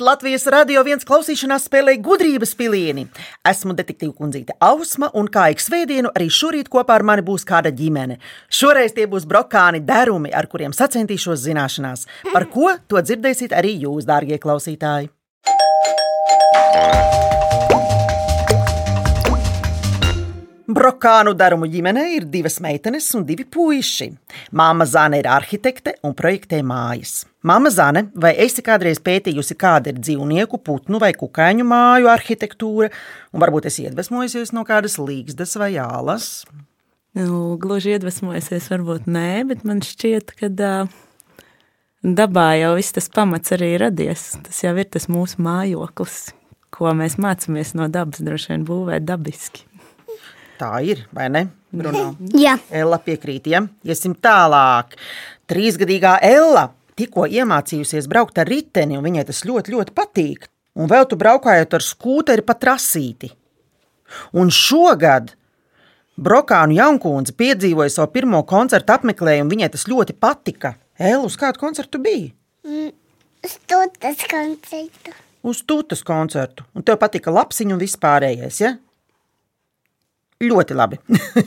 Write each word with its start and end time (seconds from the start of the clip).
Labrīt! 0.00 0.20
Latvijas 0.20 0.46
radio 0.52 0.82
viens 0.84 1.04
klausīšanās 1.06 1.64
spēlē 1.68 1.94
gudrības 2.02 2.54
pilieni. 2.58 3.06
Esmu 3.46 3.72
detektīva 3.72 4.12
kundzīte 4.12 4.52
Ausma, 4.60 5.08
un 5.14 5.28
kā 5.32 5.50
ik 5.52 5.60
svētdienu 5.62 6.10
arī 6.12 6.28
šorīt 6.28 6.68
kopā 6.68 6.98
ar 6.98 7.02
mani 7.02 7.22
būs 7.22 7.46
kāda 7.48 7.70
ģimene. 7.72 8.18
Šoreiz 8.50 8.92
tie 8.92 9.06
būs 9.06 9.24
brokāni 9.24 9.80
derumi, 9.80 10.32
ar 10.32 10.46
kuriem 10.46 10.72
sacentīšos 10.76 11.40
zināšanās. 11.46 12.06
Par 12.32 12.48
ko 12.52 12.74
to 12.88 13.00
dzirdēsiet 13.00 13.56
arī 13.56 13.78
jūs, 13.86 14.04
dārgie 14.04 14.36
klausītāji! 14.42 15.08
Brokānu 20.70 21.32
darumu 21.34 21.66
ģimenē 21.66 22.02
ir 22.14 22.26
divas 22.30 22.60
meitenes 22.62 23.08
un 23.18 23.24
divi 23.26 23.42
puiši. 23.42 24.06
Māma 24.54 24.84
Zana 24.86 25.18
ir 25.18 25.26
arhitekte 25.26 25.96
un 26.06 26.14
projektē 26.14 26.60
mājas. 26.62 27.24
Māma 27.42 27.72
Zane, 27.74 28.04
vai 28.14 28.34
esi 28.44 28.62
kādreiz 28.62 29.00
pētījusi, 29.02 29.56
kāda 29.58 29.90
ir 29.90 29.98
dzīvnieku, 29.98 30.60
putnu 30.62 31.00
vai 31.02 31.10
kukaiņu 31.18 31.66
māju 31.66 32.10
arhitektūra, 32.12 32.90
un 33.32 33.42
varbūt 33.42 33.66
esi 33.70 33.88
iedvesmojusies 33.88 34.52
no 34.54 34.62
kādas 34.68 34.98
līgstas 35.00 35.56
vai 35.58 35.72
ālas? 35.82 36.44
Nu, 37.18 37.56
gluži 37.58 37.96
iedvesmojusies, 37.96 38.68
varbūt 38.70 39.08
nē, 39.10 39.30
bet 39.50 39.64
man 39.66 39.80
šķiet, 39.82 40.36
ka 40.38 40.52
dabā 42.04 42.50
jau 42.60 42.76
viss 42.78 42.94
tas 42.94 43.10
pamats 43.10 43.56
arī 43.56 43.72
radies. 43.82 44.36
Tas 44.46 44.62
jau 44.68 44.76
ir 44.78 44.86
tas 44.86 45.08
mūsu 45.10 45.42
mājoklis, 45.42 46.20
ko 46.70 46.94
mēs 46.94 47.18
mācāmies 47.18 47.74
no 47.80 47.90
dabas, 47.90 48.22
droši 48.22 48.54
vien 48.54 48.68
būvēt 48.68 49.08
dabiski. 49.08 49.66
Tā 50.60 50.74
ir, 50.84 51.06
vai 51.16 51.30
ne? 51.32 51.46
Bruno? 51.72 52.10
Jā, 52.44 52.58
Ella 52.68 52.98
piekrīt, 53.00 53.48
ja? 53.48 53.62
Iesim 53.86 54.12
tālāk. 54.20 54.98
Trīsgadīgā 55.48 56.18
Ella 56.26 56.68
tikko 57.00 57.24
iemācījusies 57.24 58.08
braukt 58.10 58.38
ar 58.42 58.48
riteni, 58.50 58.98
un 58.98 59.06
viņai 59.06 59.24
tas 59.30 59.44
ļoti, 59.48 59.72
ļoti 59.76 59.94
patīk. 59.96 60.48
Un 60.76 60.90
vēl 60.90 61.06
tu 61.08 61.16
braukājot 61.18 61.76
ar 61.76 61.84
skūteri 61.84 62.44
pa 62.46 62.54
trasīti. 62.60 63.32
Un 64.36 64.50
šogad 64.52 65.32
Brokānu 66.20 66.76
Jankūns 66.76 67.32
piedzīvoja 67.38 67.94
savu 67.94 68.10
pirmo 68.12 68.42
koncertu 68.48 68.92
apmeklējumu, 68.92 69.54
viņai 69.54 69.70
tas 69.72 69.86
ļoti 69.88 70.18
patika. 70.20 70.74
Ella, 71.00 71.24
uz 71.24 71.38
kādu 71.40 71.62
koncertu 71.62 72.02
bija? 72.02 72.34
stūtas 73.48 74.26
koncertu. 74.28 75.16
Uz 75.48 75.62
tūtas 75.64 76.04
koncertu. 76.04 76.66
Un 76.76 76.84
tev 76.84 76.98
patika 77.00 77.32
lapsiņu 77.32 77.78
un 77.78 77.80
vispārējais, 77.80 78.60
ja? 78.60 78.74
Ļoti 80.40 80.72
labi. 80.72 80.96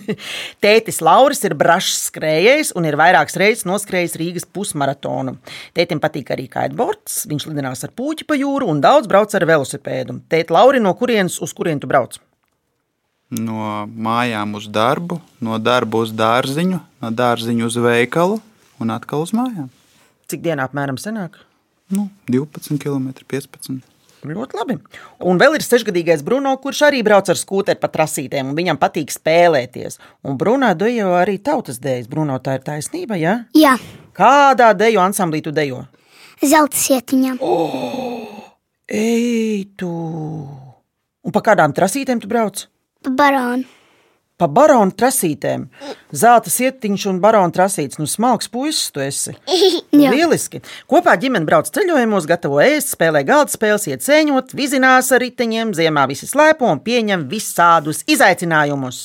Tētis 0.63 0.99
Lauris 1.01 1.39
ir 1.47 1.55
brašs 1.57 2.11
skrējējs 2.11 2.75
un 2.77 2.85
ir 2.85 2.93
vairākas 2.93 3.39
reizes 3.41 3.65
noskrējis 3.65 4.13
Rīgas 4.21 4.43
pusmaratonu. 4.45 5.33
Tētim 5.73 5.97
patīk 6.01 6.27
arī 6.35 6.45
kiteboards, 6.45 7.23
viņš 7.31 7.47
lidinās 7.49 7.81
ar 7.87 7.89
puķi 7.97 8.27
pa 8.29 8.37
jūru 8.37 8.67
un 8.69 8.83
daudz 8.85 9.09
brauc 9.09 9.33
ar 9.33 9.47
velosipēdu. 9.49 10.19
Tēt, 10.29 10.53
Lauri, 10.53 10.77
no 10.83 10.93
kurienes 10.99 11.39
uz 11.41 11.55
kurien 11.57 11.81
tu 11.81 11.89
brauc? 11.89 12.19
No 13.33 13.87
mājām 13.89 14.53
uz 14.59 14.67
darbu, 14.69 15.17
no 15.41 15.57
darba 15.57 16.03
uz 16.05 16.13
dārziņu, 16.13 16.77
no 17.01 17.11
dārziņa 17.23 17.65
uz 17.65 17.79
veikalu 17.81 18.37
un 18.77 18.93
atkal 18.93 19.25
uz 19.25 19.33
mājām. 19.33 19.71
Cik 20.29 20.45
dienā 20.45 20.69
apmēram 20.69 21.01
senāk? 21.01 21.41
Nu, 21.89 22.11
12 22.29 22.77
km, 22.77 23.09
15 23.25 23.73
km. 23.73 23.92
Ļoti 24.23 24.55
labi. 24.59 24.77
Un 25.27 25.39
vēl 25.41 25.57
ir 25.57 25.65
sešgadīgais 25.65 26.23
Bruno, 26.23 26.53
kurš 26.63 26.85
arī 26.87 27.01
brauc 27.03 27.27
ar 27.29 27.39
skūteri 27.39 27.79
pa 27.81 27.89
trasītēm, 27.91 28.53
un 28.53 28.55
viņam 28.55 28.79
patīk 28.79 29.11
spēlēties. 29.11 29.99
Un 30.23 30.37
Bruno 30.39 30.69
dejo 30.79 31.11
arī 31.19 31.37
tautas 31.43 31.81
dēļas. 31.83 32.07
Bruno, 32.11 32.39
tā 32.39 32.55
ir 32.59 32.63
taisnība, 32.67 33.19
jā? 33.19 33.35
Jā, 33.57 33.75
Kādā 34.13 34.71
deju 34.77 35.01
ansamblī 35.01 35.41
tu 35.43 35.51
dejo? 35.51 35.83
zelta 36.43 36.75
sietiņā. 36.77 37.37
Ej, 38.91 39.63
tu! 39.79 39.89
Un 41.23 41.31
pa 41.31 41.41
kādām 41.45 41.71
trasītēm 41.75 42.19
tu 42.19 42.27
brauc? 42.27 42.65
Baronu. 43.07 43.63
Pa 44.41 44.47
baronu 44.49 44.91
trasītēm. 44.97 45.67
Zelta 46.09 46.49
sietiņš 46.49 47.05
un 47.11 47.19
baronu 47.23 47.53
trasīts. 47.53 47.99
Nu, 48.01 48.07
smalks 48.09 48.49
puisis 48.53 48.89
tu 48.93 49.03
esi. 49.03 49.35
Lieliski. 49.93 50.63
Kopā 50.89 51.13
ģimene 51.21 51.45
brauc 51.47 51.69
ceļojumos, 51.73 52.27
gatavo 52.29 52.61
ēst, 52.63 52.95
spēlē 52.95 53.21
galda 53.27 53.53
spēles, 53.53 53.85
iet 53.91 54.05
ceņot, 54.05 54.55
vizinās 54.57 55.13
ar 55.13 55.21
riteņiem, 55.23 55.75
ziemā 55.77 56.07
visi 56.09 56.29
slēpo 56.29 56.71
un 56.73 56.81
pieņem 56.83 57.27
visādus 57.31 58.01
izaicinājumus. 58.09 59.03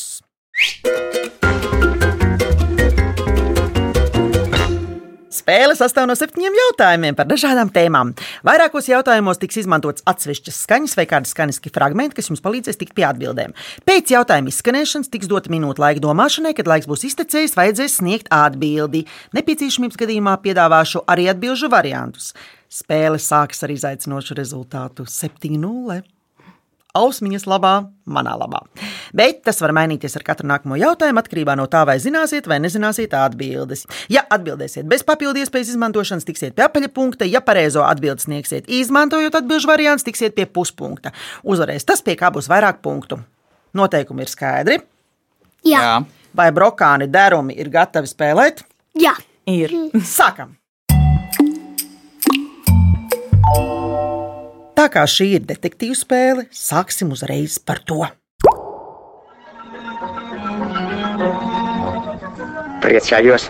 Spēle 5.49 5.73
sastāv 5.73 6.05
no 6.05 6.13
septiņiem 6.13 6.57
jautājumiem 6.59 7.17
par 7.17 7.25
dažādām 7.25 7.71
tēmām. 7.73 8.11
Vairākos 8.45 8.91
jautājumos 8.91 9.39
tiks 9.41 9.57
izmantots 9.63 10.05
atsevišķas 10.11 10.59
skaņas 10.67 10.97
vai 10.99 11.07
kādi 11.09 11.31
skaņas 11.31 11.63
fragmenti, 11.73 12.19
kas 12.19 12.29
jums 12.29 12.43
palīdzēs 12.45 12.77
tikt 12.77 12.93
pie 12.93 13.07
atbildēm. 13.09 13.55
Pēc 13.89 14.13
jautājuma 14.13 14.53
izskanēšanas 14.53 15.09
tiks 15.09 15.31
dota 15.31 15.49
minūte 15.49 15.81
laika 15.81 16.05
domāšanai, 16.05 16.53
kad 16.53 16.69
laiks 16.69 16.91
būs 16.91 17.07
iztecējis, 17.09 17.57
vajadzēs 17.57 17.97
sniegt 18.03 18.29
atbildi. 18.29 19.07
Nepieciešamības 19.41 20.03
gadījumā 20.05 20.37
piedāvāšu 20.45 21.07
arī 21.09 21.31
atbildžu 21.33 21.73
variantus. 21.73 22.35
Spēle 22.69 23.17
sākas 23.17 23.65
ar 23.65 23.73
izaicinošu 23.73 24.37
rezultātu 24.37 25.09
7-0. 25.09 26.03
Ausmiņas 26.97 27.45
labā, 27.47 27.73
manā 28.09 28.33
labā. 28.41 28.63
Bet 29.15 29.43
tas 29.45 29.59
var 29.61 29.75
mainīties 29.77 30.17
ar 30.17 30.23
katru 30.25 30.49
nākamo 30.49 30.77
jautājumu 30.81 31.21
atkarībā 31.21 31.55
no 31.59 31.67
tā, 31.71 31.83
vai 31.87 31.99
zināsiet 32.01 32.49
vai 32.49 32.57
nezināsiet 32.65 33.13
atbildes. 33.15 33.85
Ja 34.11 34.23
atbildēsiet 34.33 34.89
bez 34.89 35.05
papildu 35.07 35.43
iespējas 35.43 35.75
izmantošanas, 35.75 36.25
tiksiet 36.27 36.57
pie 36.57 36.65
apaļa 36.65 36.89
punkta. 36.97 37.29
Ja 37.29 37.43
pareizo 37.45 37.85
atbildi 37.85 38.25
sniegsiet, 38.25 38.71
izmantojot 38.73 39.37
atbildžu 39.43 39.69
variantu, 39.69 40.09
tiksiet 40.09 40.35
pie 40.35 40.47
puspunkta. 40.49 41.13
Uzvarēs 41.45 41.85
tas, 41.87 42.01
pie 42.03 42.17
kā 42.19 42.33
būs 42.35 42.49
vairāk 42.51 42.81
punktu. 42.83 43.21
Noteikumi 43.77 44.25
ir 44.25 44.33
skaidri. 44.33 44.79
Jā, 45.69 45.83
Jā, 45.83 45.97
Vai 46.39 46.51
brokāni 46.55 47.07
derumi 47.11 47.55
ir 47.59 47.69
gatavi 47.73 48.09
spēlēt? 48.11 48.65
jā. 48.97 49.13
Ir. 49.49 49.73
Sākam! 50.05 50.57
Tā 54.79 54.85
kā 54.95 55.03
šī 55.11 55.25
ir 55.35 55.43
detektīva 55.43 55.97
spēle, 55.99 56.45
sāksim 56.55 57.09
uzreiz 57.11 57.57
par 57.59 57.81
to. 57.83 58.05
Priecājos. 62.85 63.49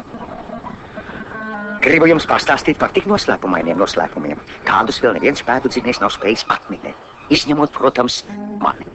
Gribu 1.84 2.08
jums 2.08 2.24
pastāstīt 2.30 2.80
par 2.80 2.96
tik 2.96 3.04
noslēpumainiem 3.12 3.76
noslēpumiem, 3.76 4.40
kādus 4.64 5.02
vēl 5.04 5.18
neviens 5.18 5.44
pēdu 5.44 5.68
dzīvnieks 5.68 6.00
nav 6.00 6.16
spējis 6.16 6.46
atminēt. 6.56 6.96
Izņemot, 7.36 7.76
protams, 7.76 8.22
mani. 8.64 8.88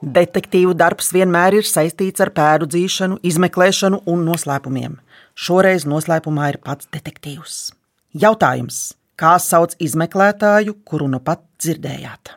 Detektīvu 0.00 0.72
darbs 0.72 1.12
vienmēr 1.12 1.60
ir 1.60 1.68
saistīts 1.68 2.24
ar 2.24 2.32
pēdu 2.32 2.72
dzīšanu, 2.72 3.20
izmeklēšanu 3.28 4.06
un 4.08 4.24
noslēpumiem. 4.32 4.98
Šoreiz 5.36 5.84
noslēpumā 5.84 6.54
ir 6.54 6.62
pats 6.64 6.88
detektīvs. 6.96 7.74
Jautājums: 8.24 8.86
kā 9.20 9.34
sauc 9.40 9.74
izmeklētāju, 9.80 10.74
kuru 10.84 11.08
nu 11.08 11.20
pat 11.20 11.42
dzirdējāt? 11.60 12.34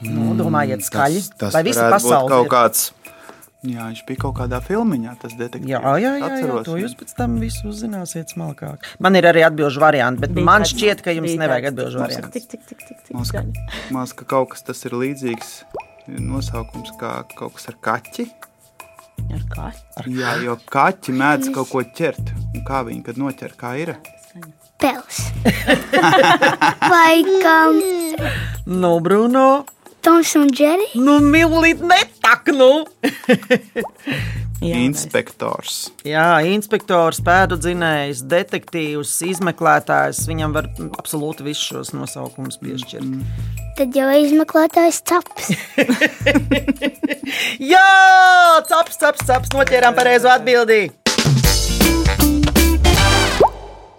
Nu, 0.00 0.32
domājiet, 0.38 0.80
skaļi. 0.86 1.20
Tas, 1.28 1.36
tas 1.50 1.56
Vai 1.58 1.62
visi 1.66 1.82
pasaulē 1.92 2.30
kaut 2.32 2.46
ir? 2.46 2.50
kāds. 2.54 2.86
Jā, 3.60 3.90
viņš 3.90 3.98
bija 4.08 4.20
kaut 4.22 4.38
kādā 4.38 4.56
filmiņā, 4.64 5.10
tas 5.20 5.34
detektīvs. 5.36 5.68
Jā, 5.68 5.80
jā, 5.84 5.98
jā, 6.00 6.12
jā, 6.16 6.28
Atceros 6.32 6.62
to 6.64 6.76
viņu. 6.78 6.84
jūs 6.86 6.94
pēc 6.96 7.10
tam 7.18 7.34
visu 7.42 7.66
uzzināsiet 7.68 8.32
smalkāk. 8.32 8.86
Man 9.04 9.18
ir 9.20 9.28
arī 9.28 9.42
atbildžu 9.44 9.82
varianti, 9.82 10.22
bet 10.24 10.32
Bija 10.32 10.46
man 10.48 10.62
tāds- 10.64 10.72
šķiet, 10.72 11.02
ka 11.04 11.12
jums 11.12 11.34
nevajag 11.36 11.66
atbildžu 11.74 12.00
variantu. 12.00 12.30
Tik, 12.38 12.46
tik, 12.48 12.62
tik, 12.70 12.78
tik, 12.88 13.02
tik. 13.04 13.12
Maz, 13.18 13.30
ka, 13.36 13.42
maz, 13.92 14.14
ka 14.16 14.24
kaut 14.24 14.48
kas 14.54 14.62
tas 14.64 14.80
ir 14.88 14.92
līdzīgs 14.96 15.50
nosaukums 16.08 16.96
kā 16.96 17.12
kaut 17.36 17.52
kas 17.60 17.68
ar 17.68 17.76
kaķi. 17.84 18.30
Ar 19.34 19.44
kā? 19.52 19.66
Jā, 20.10 20.34
jo 20.44 20.56
kaķi 20.70 21.14
mēdz 21.16 21.50
kaut 21.54 21.70
ko 21.72 21.82
ķert. 21.96 22.32
Un 22.54 22.64
kā 22.66 22.82
viņi 22.86 23.02
kad 23.06 23.20
noķer, 23.20 23.54
kā 23.60 23.74
ir? 23.80 23.94
Pels. 24.80 25.18
Vai 26.90 27.20
kam 27.44 27.80
Nu, 28.66 28.94
Bruno, 29.04 29.64
Toms 30.00 30.32
un 30.40 30.48
Džeri? 30.48 30.86
nu, 30.96 31.18
mīlīt, 31.20 31.82
netak, 31.84 32.48
nu! 32.56 32.70
Jā, 34.60 34.76
Inspektors. 34.84 35.86
Jā, 36.04 36.42
inspektors, 36.44 37.22
pēdu 37.24 37.56
dzinējs, 37.56 38.20
detektīvs, 38.28 39.14
izmeklētājs. 39.30 40.20
Viņam 40.28 40.52
var 40.52 40.68
absolūti 41.00 41.46
visus 41.46 41.64
šos 41.70 41.94
nosaukumus 41.96 42.60
piešķirt. 42.60 43.08
Tad 43.80 43.96
jau 43.96 44.10
izmeklētājs 44.20 45.00
caps. 45.08 45.48
Jā, 47.72 47.88
caps, 48.68 49.00
caps, 49.00 49.24
caps, 49.24 49.54
noķērām 49.56 49.96
pareizo 49.96 50.28
atbildību. 50.34 50.99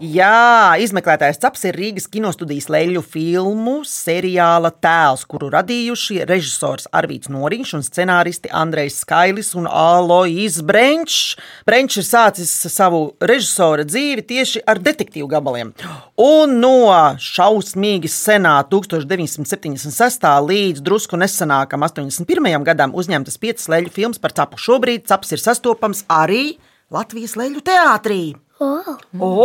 Jā, 0.02 0.74
izmeklētājs 0.82 1.38
Caps 1.38 1.68
ir 1.70 1.76
Rīgas 1.78 2.08
kinostudijas 2.10 2.66
leļu 2.74 3.04
filmu 3.06 3.84
seriāla 3.86 4.72
tēls, 4.82 5.28
kuru 5.30 5.52
radījuši 5.54 6.24
režisors 6.26 6.88
Arvīts 6.90 7.30
Noriņš 7.30 7.76
un 7.78 7.86
scenāristi 7.86 8.50
Andrejs 8.50 8.98
Skailis 9.04 9.52
un 9.54 9.70
Alois 9.70 10.58
Brenčs. 10.66 11.36
Brenčs 11.70 12.02
ir 12.02 12.08
sācis 12.08 12.56
savu 12.74 13.04
režisora 13.22 13.86
dzīvi 13.86 14.26
tieši 14.26 14.66
ar 14.66 14.82
detektīvu 14.82 15.30
gabaliem. 15.30 15.76
Un 16.18 16.58
no 16.64 16.90
šausmīgi 17.22 18.10
senā 18.10 18.58
1976. 18.74 20.30
līdz 20.50 20.82
drusku 20.82 21.22
nesenākam 21.22 21.86
81. 21.86 22.56
gadam 22.66 22.98
uzņemtas 22.98 23.38
piecas 23.38 23.70
leļu 23.70 23.94
filmas 23.94 24.18
par 24.18 24.34
Capu. 24.34 24.58
Šobrīd 24.58 25.06
Caps 25.06 25.38
ir 25.38 25.46
sastopams 25.46 26.08
arī 26.10 26.56
Latvijas 26.90 27.38
leļu 27.38 27.62
teātrī. 27.70 28.24
Oh. 28.62 28.98
O, 29.18 29.36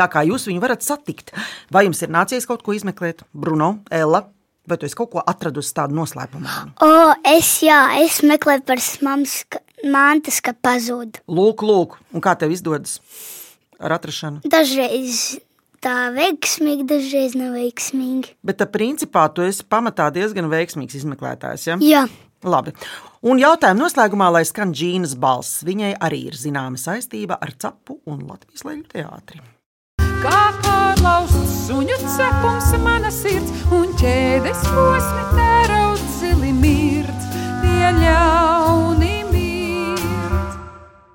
tā 0.00 0.08
kā 0.12 0.24
jūs 0.28 0.48
viņu 0.48 0.62
varat 0.62 0.84
satikt. 0.86 1.34
Vai 1.72 1.86
jums 1.86 2.00
ir 2.04 2.12
nācies 2.12 2.48
kaut 2.48 2.64
ko 2.66 2.76
izmeklēt, 2.76 3.24
Bruno, 3.32 3.78
Ella? 3.92 4.24
Vai 4.68 4.76
tu 4.78 4.86
esi 4.86 4.96
kaut 4.96 5.10
ko 5.14 5.22
atradusi 5.26 5.72
tādu 5.74 5.96
noslēpumu? 5.98 6.46
O, 6.84 6.94
es, 7.26 7.58
jā, 7.64 7.80
es 8.00 8.20
meklēju 8.26 8.64
par 8.68 8.82
mammas 9.04 9.40
mantas, 9.84 10.40
ka 10.44 10.54
pazūd. 10.54 11.22
Lūk, 11.30 11.64
lūk, 11.66 11.96
un 12.14 12.24
kā 12.24 12.36
tev 12.38 12.52
izdodas 12.54 12.98
ar 13.80 13.96
atrašanu? 13.96 14.44
Dažreiz 14.52 15.40
tā 15.82 16.10
veiksmīgi, 16.14 16.84
dažreiz 16.88 17.36
neveiksmīgi. 17.40 18.36
Bet, 18.46 18.60
tā, 18.60 18.68
principā, 18.70 19.26
tu 19.32 19.44
esi 19.46 19.64
pamatā 19.64 20.10
diezgan 20.14 20.50
veiksmīgs 20.52 21.00
izmeklētājs. 21.00 21.66
Ja? 21.70 21.78
Jā, 21.80 22.04
Labi. 22.44 22.72
Un 23.28 23.40
jautājuma 23.40 23.82
noslēgumā, 23.82 24.30
lai 24.32 24.46
skan 24.48 24.70
Džīnas 24.76 25.12
balss, 25.20 25.60
viņai 25.66 25.92
arī 26.00 26.22
ir 26.30 26.36
zināma 26.40 26.80
saistība 26.80 27.36
ar 27.36 27.52
Capu 27.60 27.98
un 28.08 28.22
Latvijas 28.28 28.64
leļu 28.64 28.86
teātri. 28.94 29.42
Kā 30.20 30.50
pārlauzts 30.60 31.52
suņu 31.64 31.96
cepums, 32.02 32.66
mana 32.84 33.08
sirds 33.08 33.62
un 33.72 33.88
ķēdes 33.96 34.66
posmi 34.68 35.22
tērauds 35.32 36.18
zili 36.18 36.50
mirdz, 36.52 37.30
tie 37.62 37.88
ļauni 37.96 39.14
mirdz. 39.30 40.58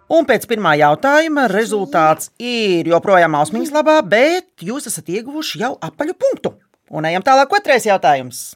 Un 0.10 0.26
pēc 0.26 0.50
pirmā 0.50 0.74
jautājuma 0.82 1.46
rezultāts 1.54 2.32
ir 2.42 2.90
joprojām 2.90 3.38
ausmiņas 3.38 3.76
labā, 3.78 4.00
bet 4.02 4.66
jūs 4.66 4.90
esat 4.90 5.14
ieguvuši 5.14 5.62
jau 5.62 5.76
apaļu 5.86 6.18
punktu. 6.26 6.56
Un 6.90 7.06
ejam 7.06 7.22
tālāk, 7.26 7.54
otrais 7.54 7.86
jautājums. 7.86 8.56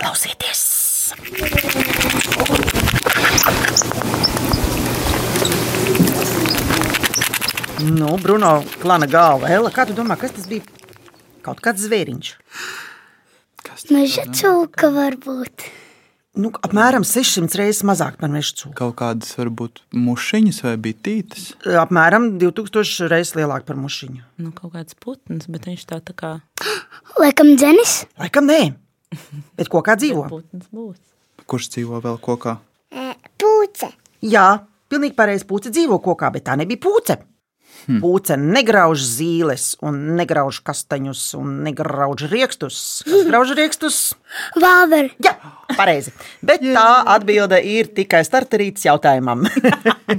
Klausieties! 0.00 0.64
Nu, 7.78 8.16
Bruno, 8.18 8.56
klāna 8.82 9.06
galva. 9.06 9.46
Ella, 9.54 9.70
kā 9.70 9.84
tu 9.86 9.94
domā, 9.94 10.16
kas 10.18 10.32
tas 10.34 10.48
bija? 10.50 10.64
Kaut 11.46 11.60
kāds 11.62 11.84
zvēriņš. 11.86 12.32
meža 13.94 14.24
cūka 14.34 14.90
varbūt. 14.94 15.68
Nu, 16.38 16.50
apmēram 16.62 17.06
600 17.06 17.54
reizes 17.58 17.84
mazāk 17.86 18.18
par 18.18 18.32
meža 18.34 18.56
cūku. 18.58 18.74
Kaut 18.78 18.96
kādas 18.98 19.30
varbūt 19.38 19.80
mušiņas 19.94 20.60
vai 20.66 20.74
bitītes. 20.88 21.52
Apmēram 21.78 22.32
2000 22.42 23.08
reizes 23.14 23.36
lielāk 23.38 23.66
par 23.68 23.78
mušiņu. 23.78 24.26
Nu, 24.42 24.50
kaut 24.54 24.74
kāds 24.74 24.98
putns, 24.98 25.46
bet 25.46 25.70
viņš 25.70 25.86
tā, 25.86 26.02
tā 26.02 26.14
kā 26.18 26.34
Laikam 27.18 27.54
dzenis. 27.58 28.04
Laikam 28.18 28.46
nē, 28.50 28.60
bet 29.58 29.70
kokā 29.70 29.94
dzīvo. 29.98 30.26
putns 30.30 30.66
būs. 30.74 30.98
Kurš 31.46 31.70
dzīvo 31.74 32.02
vēl 32.04 32.18
kokā? 32.22 32.58
Pūce. 33.38 33.94
Jā, 34.26 34.46
pilnīgi 34.90 35.14
pareizi. 35.18 35.46
Pūce 35.46 35.70
dzīvo 35.74 36.02
kokā, 36.02 36.30
bet 36.34 36.46
tā 36.50 36.58
nebija 36.58 36.82
pūce. 36.82 37.18
Hmm. 37.88 38.02
Pūce 38.02 38.36
negrauž 38.36 39.00
zīles, 39.00 39.70
un 39.80 39.96
negrauž 40.18 40.58
kastaņus, 40.66 41.22
un 41.38 41.62
negrauž 41.64 42.26
rīkstus. 42.28 42.80
Kas 43.06 43.22
grauž 43.24 43.54
rīkstus? 43.56 44.00
Vāver. 44.60 45.08
Jā, 45.24 45.32
pareizi. 45.72 46.12
Bet 46.44 46.60
tā 46.60 46.84
atbilde 47.14 47.56
ir 47.64 47.88
tikai 47.96 48.20
starterīts 48.28 48.84
jautājumam. 48.84 49.46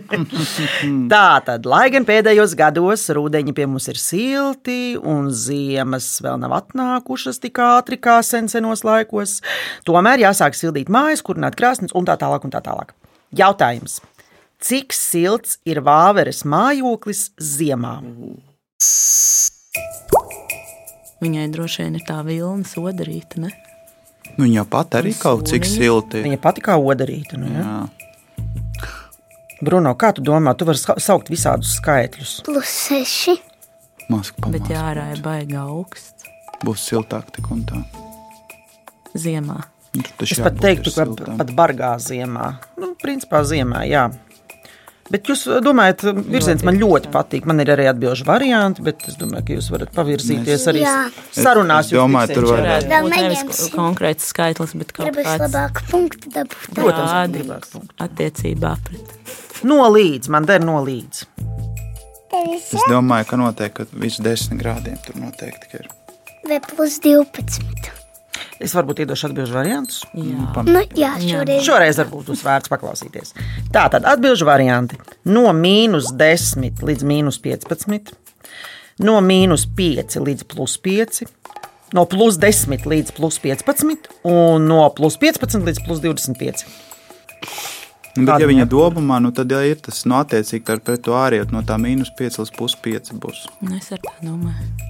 tā 1.13 1.28
tad, 1.46 1.69
lai 1.69 1.86
gan 1.94 2.10
pēdējos 2.10 2.57
gados 2.57 3.06
rudeņi 3.13 3.54
pie 3.54 3.69
mums 3.69 3.86
ir 3.94 4.02
silti, 4.02 4.98
un 4.98 5.30
ziemas 5.30 6.10
vēl 6.25 6.42
nav 6.42 6.57
atnākušas 6.63 7.38
tik 7.44 7.62
ātri 7.62 8.02
kā 8.02 8.18
senos 8.25 8.81
laikos, 8.88 9.44
tomēr 9.86 10.25
jāsāk 10.25 10.57
sildīt 10.57 10.90
mājas, 10.90 11.22
kurināt 11.22 11.60
krāsnes 11.60 11.94
un 11.94 12.10
tā 12.10 12.18
tālāk. 12.18 12.50
Un 12.50 12.56
tā 12.56 12.63
tālāk. 12.66 12.95
Jautājums. 13.36 14.00
Cik 14.60 14.92
silts 14.96 15.58
ir 15.70 15.80
vāveres 15.86 16.42
mājoklis 16.44 17.30
ziemā? 17.40 17.94
Viņai 21.20 21.46
droši 21.52 21.84
vien 21.86 21.96
ir 22.00 22.04
tā 22.08 22.20
vilna 22.28 22.68
sodarīta, 22.68 23.42
ne? 23.44 23.52
Nu, 24.38 24.46
viņa 24.46 24.64
pat 24.72 24.96
arī 25.00 25.12
kaut 25.20 25.48
cik 25.50 25.66
Sūniņa. 25.68 25.80
silti. 25.84 26.22
Viņa 26.24 26.40
pati 26.44 26.64
kā 26.64 26.76
odarīta. 26.80 27.40
Nu, 27.40 27.48
ja? 27.52 27.64
Jā. 27.64 28.86
Bruno, 29.64 29.92
kā 30.00 30.14
tu 30.16 30.24
domā, 30.24 30.54
tu 30.56 30.64
vari 30.68 30.80
saukt 30.80 31.28
visādus 31.32 31.74
skaitļus? 31.82 32.38
Plus 32.48 32.70
seši. 32.88 33.36
Maz 34.10 34.32
Bet 34.32 34.46
pamāc. 34.46 34.70
jā, 34.72 34.84
ārā 34.94 35.10
ir 35.14 35.20
baigi 35.22 35.56
augsts 35.60 36.24
Būs 36.66 36.82
siltāk 36.90 37.30
tik 37.36 37.46
un 37.52 37.62
tā. 37.68 37.78
ziemā. 39.16 39.60
Nu, 39.96 40.04
Es 40.24 40.40
pat 40.40 40.58
teiktu, 40.60 40.92
ka 40.96 41.06
pat 41.40 41.52
bargā 41.56 41.94
ziemā. 42.04 42.60
Nu, 42.78 42.94
principā 43.00 43.44
ziemā, 43.48 43.84
jā. 43.88 44.10
Bet 45.10 45.30
jūs 45.30 45.48
domājat, 45.66 46.04
virziens 46.30 46.62
man 46.68 46.78
ļoti 46.78 47.10
patīk. 47.14 47.48
Man 47.50 47.64
ir 47.64 47.72
arī 47.74 47.88
atbildžu 47.90 48.28
varianti, 48.28 48.84
bet 48.86 49.08
es 49.10 49.18
domāju, 49.18 49.46
ka 49.48 49.56
jūs 49.58 49.70
varat 49.74 49.94
pavirzīties 49.96 50.68
arī 50.70 50.84
Jā. 50.84 50.96
sarunās. 51.34 51.90
Es 51.90 51.98
domāju, 51.98 52.36
tur 52.38 52.50
var- 52.52 52.68
būt 52.86 53.16
nevis 53.16 53.64
konkrēts 53.74 54.30
skaitlis, 54.30 54.76
bet 54.78 54.94
kaut 54.94 55.10
kāds 55.18 55.42
labāku 55.46 55.86
punktu 55.90 56.30
dabūt. 56.36 56.74
Protams, 56.78 57.78
attiecībā 57.98 58.76
pret. 58.86 59.16
Nolīdz, 59.66 60.30
man 60.30 60.46
der 60.46 60.60
nolīdz. 60.62 61.26
Es 62.30 62.84
domāju, 62.88 63.26
ka 63.28 63.38
noteikti 63.42 63.86
ka 63.90 63.98
virs 63.98 64.20
desmit 64.22 64.62
grādiem 64.62 65.00
tur 65.06 65.18
noteikti 65.20 65.82
ir. 65.82 65.90
Vai 66.48 66.60
plus 66.60 67.00
12. 67.00 67.99
Es 68.60 68.74
varbūt 68.76 69.04
iedošu 69.04 69.30
atbildžu 69.30 69.56
variantus. 69.56 70.02
Jā. 70.14 70.64
Nu, 70.68 70.81
jā, 70.98 71.14
šoreiz. 71.24 71.64
Šoreiz 71.66 72.00
varbūt 72.02 72.31
būs 72.31 72.44
vērts 72.46 72.72
paklausīties. 72.72 73.34
Tā 73.74 73.86
tad 73.94 74.08
atbildžu 74.10 74.48
varianti 74.50 75.00
no 75.30 75.48
mīnus 75.56 76.12
10 76.19 76.84
līdz 76.86 77.08
mīnus 77.08 77.40
15, 77.44 78.14
no 79.06 79.18
mīnus 79.24 79.66
5 79.80 80.19
līdz 80.26 80.48
plus 80.52 80.76
5, 80.84 81.24
no 81.96 82.06
plus 82.10 82.38
10 82.42 82.86
līdz 82.90 83.16
plus 83.18 83.40
15 83.44 84.12
un 84.28 84.69
no 84.69 84.84
plus 84.96 85.18
15 85.22 85.66
līdz 85.69 85.84
plus 85.88 86.04
25. 86.04 86.68
Nu, 88.18 88.26
Bet, 88.26 88.34
Kāda 88.34 88.44
ja 88.44 88.50
viņa 88.50 88.66
domā, 88.68 89.19
nu, 89.24 89.30
tad 89.31 89.52
jau 89.54 89.62
ir 89.64 89.80
tas 89.86 90.02
no 90.10 90.18
attiecīgi 90.19 90.74
ar 90.74 90.81
pret 90.84 91.06
to 91.06 91.16
ārējot 91.16 91.54
no 91.56 91.62
tā 91.64 91.78
mīnus 91.80 92.12
5 92.19 92.42
līdz 92.42 92.56
plus 92.58 92.76
5 92.84 93.14
būs. 93.22 93.46
Nu, 93.62 93.78
Es 93.78 93.92
ar 93.96 94.02
tā 94.04 94.16
domāju. 94.26 94.89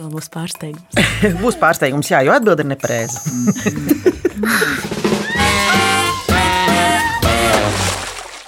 Tā 0.00 0.06
būs 0.08 0.30
pārsteigums. 0.32 0.96
Būs 1.42 1.60
pārsteigums, 1.60 2.08
jā, 2.08 2.22
jo 2.24 2.32
atbilde 2.32 2.64
ir 2.64 2.72
nepareiza. 2.72 3.20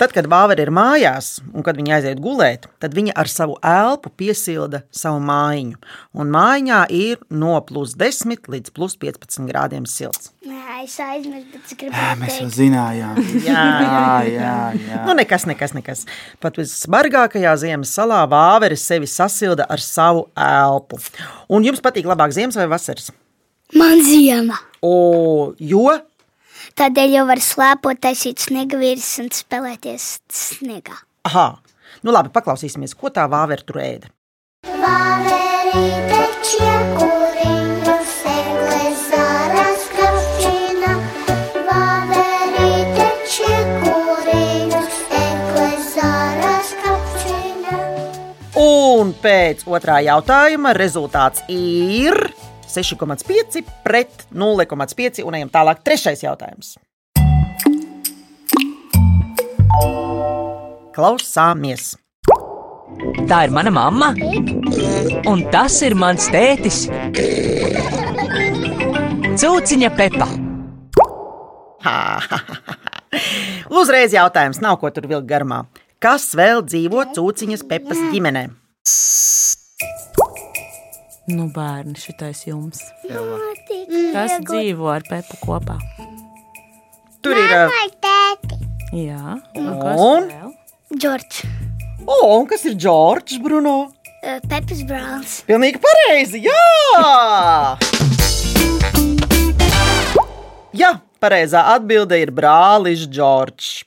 Tad, 0.03 0.11
kad 0.11 0.27
vāveri 0.27 0.65
ir 0.65 0.71
mājās, 0.75 1.37
un 1.55 1.63
kad 1.63 1.77
viņi 1.79 1.93
aiziet 1.95 2.19
gulēt, 2.19 2.65
tad 2.83 2.91
viņi 2.97 3.13
ar 3.15 3.29
savu 3.31 3.53
elpu 3.63 4.11
piesilda 4.19 4.81
savu 4.91 5.21
mājiņu. 5.23 5.79
Un 6.19 6.33
mājiņā 6.35 6.81
ir 6.91 7.21
no 7.31 7.53
plus 7.69 7.93
10 8.01 8.51
līdz 8.51 8.73
plus 8.75 8.99
15 8.99 9.47
grādiem 9.47 9.87
silts. 9.87 10.33
Nē, 10.43 10.81
es 10.83 10.99
aizmirsu, 10.99 11.47
bet 11.53 11.71
es 11.71 11.79
gribu 11.79 12.03
Mēs 12.19 12.41
jau 12.41 12.49
zinājām. 12.51 13.23
Jā, 13.47 13.63
jā, 13.87 14.03
jā. 14.27 14.59
jā. 14.89 15.01
Nu, 15.07 15.15
nekas, 15.23 15.47
nekas, 15.47 15.79
nekas. 15.79 16.03
Pat 16.43 16.59
visbargākajā 16.59 17.55
ziemas 17.63 17.95
salā 17.95 18.25
vāveri 18.27 18.75
sevi 18.83 19.07
sasilda 19.07 19.71
ar 19.71 19.87
savu 19.87 20.27
elpu. 20.35 20.99
Un 21.47 21.71
jums 21.71 21.85
patīk 21.85 22.11
labāk 22.11 22.35
ziemas 22.35 22.59
vai 22.59 22.67
vasaras? 22.75 23.13
Man 23.79 24.03
ziema. 24.03 24.59
O, 24.83 25.55
jo 25.63 25.93
Tādēļ 26.79 27.17
jau 27.19 27.27
var 27.29 27.43
slēpot, 27.43 28.01
taisīt 28.03 28.43
sniegavīrus 28.43 29.11
un 29.23 29.31
spēlēties 29.35 30.09
sniegā. 30.33 30.97
Aha, 31.29 31.47
nu 32.03 32.15
labi, 32.15 32.33
paklausīsimies, 32.35 32.97
ko 32.99 33.13
tā 33.15 33.29
vāvera 33.31 33.67
tur 33.67 33.79
ēda. 33.83 34.11
Vāverīte 34.67 36.21
čiekuriņu 36.49 37.97
segles 38.13 39.03
zaras 39.11 39.85
kapčina. 39.97 40.95
Vāverīte 41.69 43.09
čiekuriņu 43.35 44.83
segles 45.01 45.91
zaras 45.97 46.73
kapčina. 46.85 47.83
Un 48.63 49.13
pēc 49.23 49.67
otrā 49.67 49.99
jautājuma 50.07 50.75
rezultāts 50.79 51.45
ir 51.51 52.19
6,5 52.73 53.63
pret 53.85 54.27
0,5. 54.33 55.23
Un 55.27 55.39
ejam 55.39 55.53
tālāk. 55.53 55.83
Trešais 55.85 56.25
jautājums. 56.25 56.77
Klausāmies! 60.93 61.95
Tā 63.29 63.39
ir 63.47 63.53
mana 63.55 63.71
mamma, 63.73 64.11
un 65.31 65.45
tas 65.53 65.79
ir 65.87 65.97
mans 65.97 66.27
tētis. 66.31 66.85
Cūciņa 69.41 69.91
Pepa. 69.97 70.29
Uzreiz 73.81 74.13
jautājums, 74.13 74.61
nav 74.61 74.77
ko 74.83 74.93
tur 74.93 75.09
vilkt 75.09 75.31
garumā. 75.31 75.65
Kas 76.03 76.33
vēl 76.37 76.65
dzīvo 76.67 77.07
cūciņas 77.17 77.65
Pepas 77.71 78.01
ģimenē? 78.13 78.51
Nu, 81.31 81.47
bērni, 81.55 81.95
šitais 82.03 82.41
jums. 82.49 82.81
Kas 83.07 84.33
dzīvo 84.43 84.89
ar 84.91 85.05
Pepu 85.07 85.39
kopā? 85.45 85.77
Tur 87.23 87.39
ir. 87.39 87.53
Vai 87.71 87.87
tēti? 88.03 88.59
Jā, 89.05 89.37
un 89.57 89.69
kas 89.79 90.01
Un? 90.03 90.27
vēl? 90.33 90.51
Džordžs, 90.99 91.45
O, 92.03 92.17
un 92.41 92.49
kas 92.51 92.65
ir 92.67 92.75
Džordžs 92.75 93.39
Bruno? 93.43 93.93
Pepis 94.51 94.83
Brālis. 94.87 95.37
Pilnīgi 95.47 95.79
pareizi! 95.83 96.43
Jā! 96.43 97.79
Jā, 100.75 100.91
pareizā 101.23 101.63
atbilde 101.77 102.19
ir 102.19 102.35
brālis 102.35 103.07
Džordžs. 103.07 103.85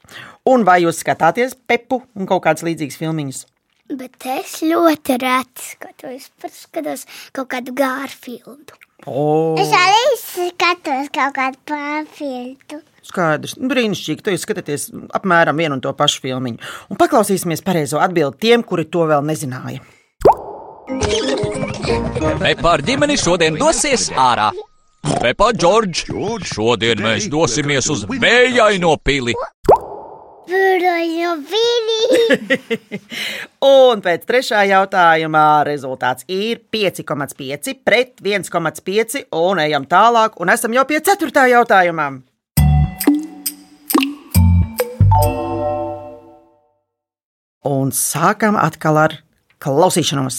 Un 0.48 0.63
vai 0.63 0.80
jūs 0.86 1.00
skatāties 1.04 1.56
Pepu 1.68 2.00
un 2.15 2.27
kaut 2.30 2.44
kādas 2.48 2.63
līdzīgas 2.68 3.00
filmiņas? 3.01 3.44
Bet 3.86 4.25
es 4.25 4.60
ļoti 4.65 5.20
reti 5.22 5.62
skatos, 5.75 6.30
paskatos 6.42 7.04
kaut 7.36 7.51
kādu 7.54 7.75
Gārfildu. 7.77 8.74
O, 9.06 9.54
Es 9.62 9.70
arī 9.75 10.15
skatos 10.18 11.12
kaut 11.13 11.36
kādu 11.36 11.60
pārfiltu. 11.70 12.80
skaidrs. 13.06 13.54
Brīnišķīgi, 13.62 14.24
ka 14.25 14.34
jūs 14.34 14.46
skatāties 14.48 14.88
apmēram 15.13 15.60
vienu 15.62 15.77
un 15.77 15.82
to 15.84 15.92
pašu 15.94 16.24
filmu. 16.24 16.56
Un 16.89 16.98
paklausīsimies 16.98 17.62
pareizo 17.62 18.01
atbildi 18.01 18.39
tiem, 18.48 18.63
kuri 18.65 18.86
to 18.89 19.06
vēl 19.06 19.22
nezināja. 19.22 19.84
Pepa 22.42 22.72
ar 22.74 22.82
ģimeni 22.86 23.18
šodien 23.22 23.60
dosies 23.60 24.10
ārā. 24.18 24.50
Pepa, 25.22 25.51
Džordž, 25.54 26.08
šodien 26.50 27.04
mēs 27.06 27.27
dosimies 27.30 27.86
uz 27.94 28.08
vējaino 28.10 28.96
pili. 29.06 29.36
Un 33.66 34.02
pēc 34.06 34.25
trešā 34.30 34.62
jautājumā 34.70 35.48
rezultāts 35.66 36.28
ir 36.30 36.62
5,5 36.74 37.74
pret 37.86 38.22
1,5. 38.22 39.25
Un 39.34 39.62
ejam 39.64 39.88
tālāk, 39.90 40.38
un 40.38 40.54
esam 40.54 40.75
jau 40.78 40.86
pie 40.86 41.02
ceturtā 41.06 41.48
jautājumā. 41.50 42.10
Un 47.66 47.90
sākam 47.98 48.60
atkal 48.62 49.00
ar 49.02 49.18
klausīšanos. 49.58 50.38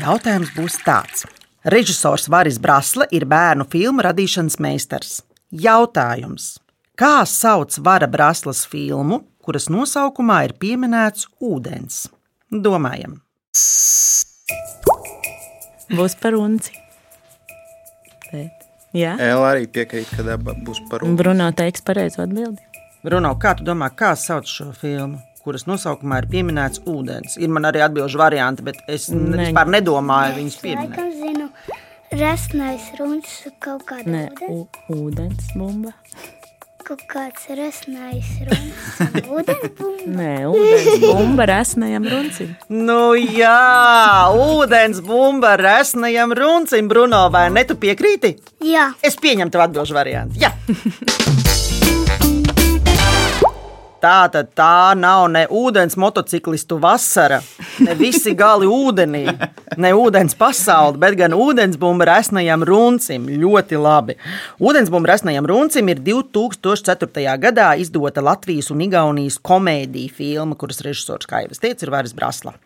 Jautājums 0.00 0.56
būs 0.56 0.80
tāds. 0.86 1.28
Režisors 1.64 2.28
Varis 2.28 2.56
Brasla 2.58 3.04
ir 3.12 3.26
bērnu 3.28 3.66
filmu 3.68 4.00
radīšanas 4.00 4.56
meistars. 4.64 5.18
Jautājums. 5.52 6.54
Kā 6.96 7.26
sauc 7.28 7.76
Vara 7.84 8.08
Braslas 8.08 8.62
filmu, 8.64 9.18
kuras 9.44 9.68
nosaukumā 9.68 10.38
ir 10.46 10.54
pieminēts 10.56 11.26
ūdens? 11.36 12.06
Domājam. 12.48 13.18
Būs 15.92 16.16
par 16.22 16.38
unci. 16.38 16.72
Bet, 18.30 18.64
jā, 18.96 19.18
Ela 19.20 19.52
arī 19.52 19.68
piekrīt, 19.68 20.08
ka 20.16 20.24
daba 20.24 20.54
būs 20.56 20.80
par 20.88 21.04
un 21.04 21.18
Bruno 21.18 21.50
teiks 21.52 21.84
pareizo 21.84 22.22
atbildi. 22.24 22.62
Bruno, 23.04 23.34
kā 23.36 23.52
tu 23.58 23.68
domā, 23.68 23.90
kā 23.92 24.14
sauc 24.16 24.48
šo 24.48 24.70
filmu, 24.80 25.20
kuras 25.50 25.66
nosaukumā 25.66 26.22
ir 26.22 26.30
pieminēts 26.30 26.84
ūdens? 26.86 27.34
Ir 27.42 27.50
man 27.50 27.66
arī 27.66 27.82
atbildžu 27.84 28.22
varianti, 28.22 28.62
bet 28.70 28.78
es 28.88 29.08
Ne. 29.10 29.20
ne. 29.36 29.44
vispār 29.50 29.66
nedomāju 29.76 30.38
viņus 30.40 30.58
pieminēt. 30.62 30.94
Laikam 30.94 31.12
zinu, 31.18 31.48
resnais 32.14 32.90
runas 32.98 33.38
kaut 33.60 33.82
kāda 33.88 34.06
Nē, 34.06 34.28
ūdens. 34.46 34.86
ūdens 34.94 35.50
bumba. 35.58 35.92
Kaut 36.90 37.02
kāds 37.06 37.44
resnais 37.54 38.26
runas. 38.42 39.02
Ūdens 39.36 39.66
bumba. 39.78 40.06
Nē, 40.10 40.32
ūdens 40.50 41.04
bumba 41.04 41.46
resnajam 41.46 42.08
runcim. 42.10 42.56
Nu, 42.68 43.12
jā, 43.14 44.26
ūdens 44.34 44.98
bumba 45.06 45.52
resnajam 45.60 46.32
runcim, 46.34 46.88
Bruno, 46.90 47.28
vai 47.30 47.46
ne 47.54 47.62
tu 47.68 47.76
piekrīti? 47.78 48.32
Jā, 48.66 48.88
Es 49.06 49.14
pieņemu 49.22 49.50
tev 49.54 49.66
atbildžu 49.68 49.94
variantu. 49.94 50.40
Jā. 50.42 50.50
Tā 54.00 54.30
tad 54.32 54.54
tā 54.56 54.96
nav 54.96 55.26
ne 55.28 55.42
ūdens 55.52 55.98
motociklistu 56.00 56.78
vasara, 56.80 57.42
ne 57.84 57.96
visi 57.98 58.32
gali 58.38 58.64
ūdenī, 58.64 59.26
ne 59.76 59.90
ūdens 59.92 60.36
pasaule, 60.40 60.96
bet 61.02 61.18
gan 61.20 61.36
ūdensbumba 61.36 62.08
resnajam 62.08 62.64
runcim. 62.64 63.28
Ļoti 63.42 63.80
labi. 63.80 64.16
Ūdensbumba 64.56 65.12
resnajam 65.12 65.48
runcim 65.50 65.92
ir 65.92 66.00
2004. 66.06 67.36
gadā 67.44 67.74
izdota 67.82 68.24
Latvijas 68.24 68.72
un 68.72 68.86
Igaunijas 68.86 69.36
komēdija 69.44 70.16
filma, 70.16 70.56
kuras 70.56 70.80
režisors, 70.86 71.28
es 71.50 71.60
teicu, 71.60 71.84
ir 71.84 71.92
Vāris 71.92 72.16
Brasla. 72.16 72.56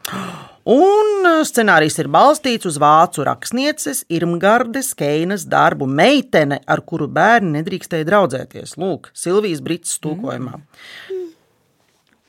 Un 0.65 1.27
uh, 1.29 1.43
scenārijs 1.45 1.99
ir 2.01 2.09
balstīts 2.09 2.65
uz 2.71 2.79
vācu 2.81 3.27
rakstnieces 3.27 4.05
Irmgardes 4.09 4.95
Keinas 4.97 5.45
darbu 5.51 5.85
meitene, 5.85 6.63
ar 6.65 6.81
kuru 6.89 7.05
bērni 7.11 7.59
nedrīkstēja 7.59 8.09
draudzēties. 8.09 8.79
Lūk, 8.81 9.11
Silvijas 9.13 9.61
Brits 9.67 9.99
tūkojumā. 10.01 10.63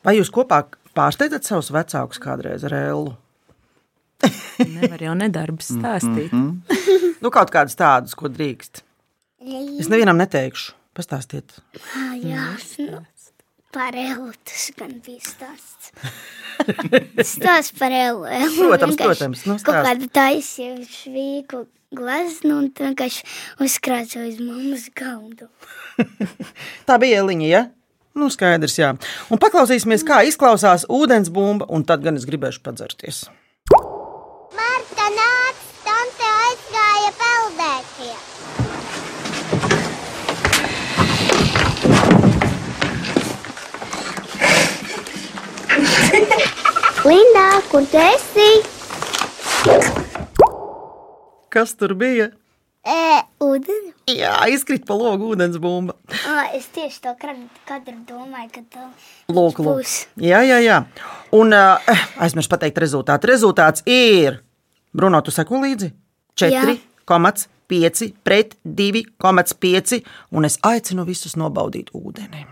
Vai 0.05 0.15
jūs 0.19 0.29
kopā 0.33 0.61
pārsteidzat 0.95 1.47
savus 1.47 1.71
vecākus 1.73 2.21
kādreiz 2.21 2.65
ar 2.67 2.75
Ellu? 2.77 3.15
Nevar 4.61 5.01
jau 5.03 5.15
nedarbs 5.17 5.73
stāstīt. 5.75 6.33
Nu, 7.23 7.31
kaut 7.33 7.49
kādus 7.49 7.73
tādus, 7.79 8.11
ko 8.13 8.29
drīkst. 8.29 8.83
Es 9.79 9.87
nevienam 9.89 10.19
neteikšu. 10.19 10.75
Pastāstiet. 10.93 11.55
jā. 12.21 12.43
Nu, 12.85 12.99
par 13.73 13.95
elu 13.97 14.27
tas 14.45 14.65
gan 14.77 14.91
bija 15.03 15.23
stāsts. 15.25 15.89
Stāsts 17.33 17.73
par 17.79 17.95
elu. 17.95 18.27
Protams, 18.59 18.99
protams, 18.99 19.41
nu, 19.47 19.55
Kaut 19.57 19.63
stāsti. 19.63 19.87
kādu 19.89 20.09
taisīju 20.19 20.85
švīku 20.91 21.63
glaznu 21.95 22.59
un 22.61 22.69
vienkārši 22.77 23.25
uzkrācoju 23.65 24.29
uz 24.35 24.39
mammas 24.43 24.85
galdu. 24.95 25.49
Tā 26.87 26.99
bija 27.01 27.23
Eliņa, 27.23 27.49
ja? 27.49 27.63
Nu, 28.15 28.29
skaidrs, 28.31 28.77
jā. 28.79 28.93
Un 29.27 29.39
paklausīsimies, 29.43 30.05
kā 30.07 30.21
izklausās 30.23 30.85
ūdens 30.87 31.27
bumba, 31.35 31.65
un 31.67 31.83
tad 31.83 31.99
gan 32.05 32.15
es 32.15 32.23
gribēšu 32.23 32.61
padzerties. 32.63 33.25
Marta 34.55 35.07
nāc, 35.11 35.57
tante 35.83 36.23
aizgāja 36.45 37.11
peldēties. 37.19 38.23
Lindā, 47.11 47.49
kur 47.73 47.83
tu 47.91 47.99
esi? 47.99 48.49
Kas 51.51 51.75
tur 51.75 51.91
bija? 51.99 52.31
E, 52.85 53.21
ūdeni? 53.41 53.93
Jā, 54.13 54.35
izkrīt 54.53 54.83
pa 54.85 54.93
logu 54.93 55.31
ūdens 55.33 55.57
bumba. 55.61 55.95
O, 56.29 56.35
es 56.53 56.67
tieši 56.75 57.01
to 57.01 57.15
katru 57.17 57.95
domāju, 58.05 58.51
ka 58.53 58.61
tā 58.75 58.83
Lūk, 59.33 59.57
lūk. 59.57 59.79
būs. 59.81 59.95
Jā, 60.21 60.43
jā, 60.45 60.59
jā. 60.61 60.83
Un 61.33 61.55
uh, 61.57 61.81
aizmirsu 62.21 62.51
pateikt 62.51 62.77
rezultātu. 62.83 63.31
Rezultāts 63.31 63.81
ir, 63.89 64.43
Bruno, 64.93 65.23
tu 65.25 65.33
seko 65.33 65.63
līdzi? 65.65 65.89
4,5 66.37 68.11
pret 68.23 68.53
2,5. 68.61 70.03
Un 70.37 70.45
es 70.45 70.59
aicinu 70.61 71.07
visus 71.09 71.33
nobaudīt 71.39 71.89
ūdeni. 71.97 72.45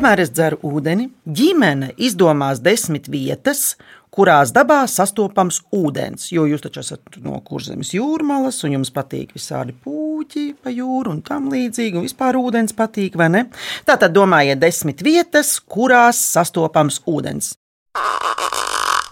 Kamēr 0.00 0.22
es 0.22 0.30
dzeru 0.32 0.56
ūdeni, 0.64 1.10
ģimene 1.28 1.90
izdomās 2.00 2.62
desmit 2.64 3.10
vietas, 3.12 3.74
kurās 4.08 4.48
dabā 4.56 4.78
sastopams 4.88 5.58
ūdens. 5.76 6.30
Jo 6.32 6.46
jūs 6.48 6.64
taču 6.64 6.80
esat 6.80 7.18
no 7.20 7.36
kurzemes 7.44 7.90
jūrmalas, 7.92 8.62
un 8.64 8.78
jums 8.78 8.88
patīk 8.96 9.36
visādi 9.36 9.76
puķi 9.76 10.46
pa 10.56 10.72
jūru 10.72 11.12
un 11.12 11.20
tam 11.20 11.52
līdzīgi, 11.52 12.00
un 12.00 12.08
vispār 12.08 12.40
ūdens 12.40 12.72
patīk, 12.80 13.20
vai 13.20 13.28
ne? 13.34 13.44
Tātad 13.84 14.16
domājiet 14.16 14.64
desmit 14.64 15.04
vietas, 15.04 15.58
kurās 15.60 16.24
sastopams 16.32 17.02
ūdens. 17.04 17.52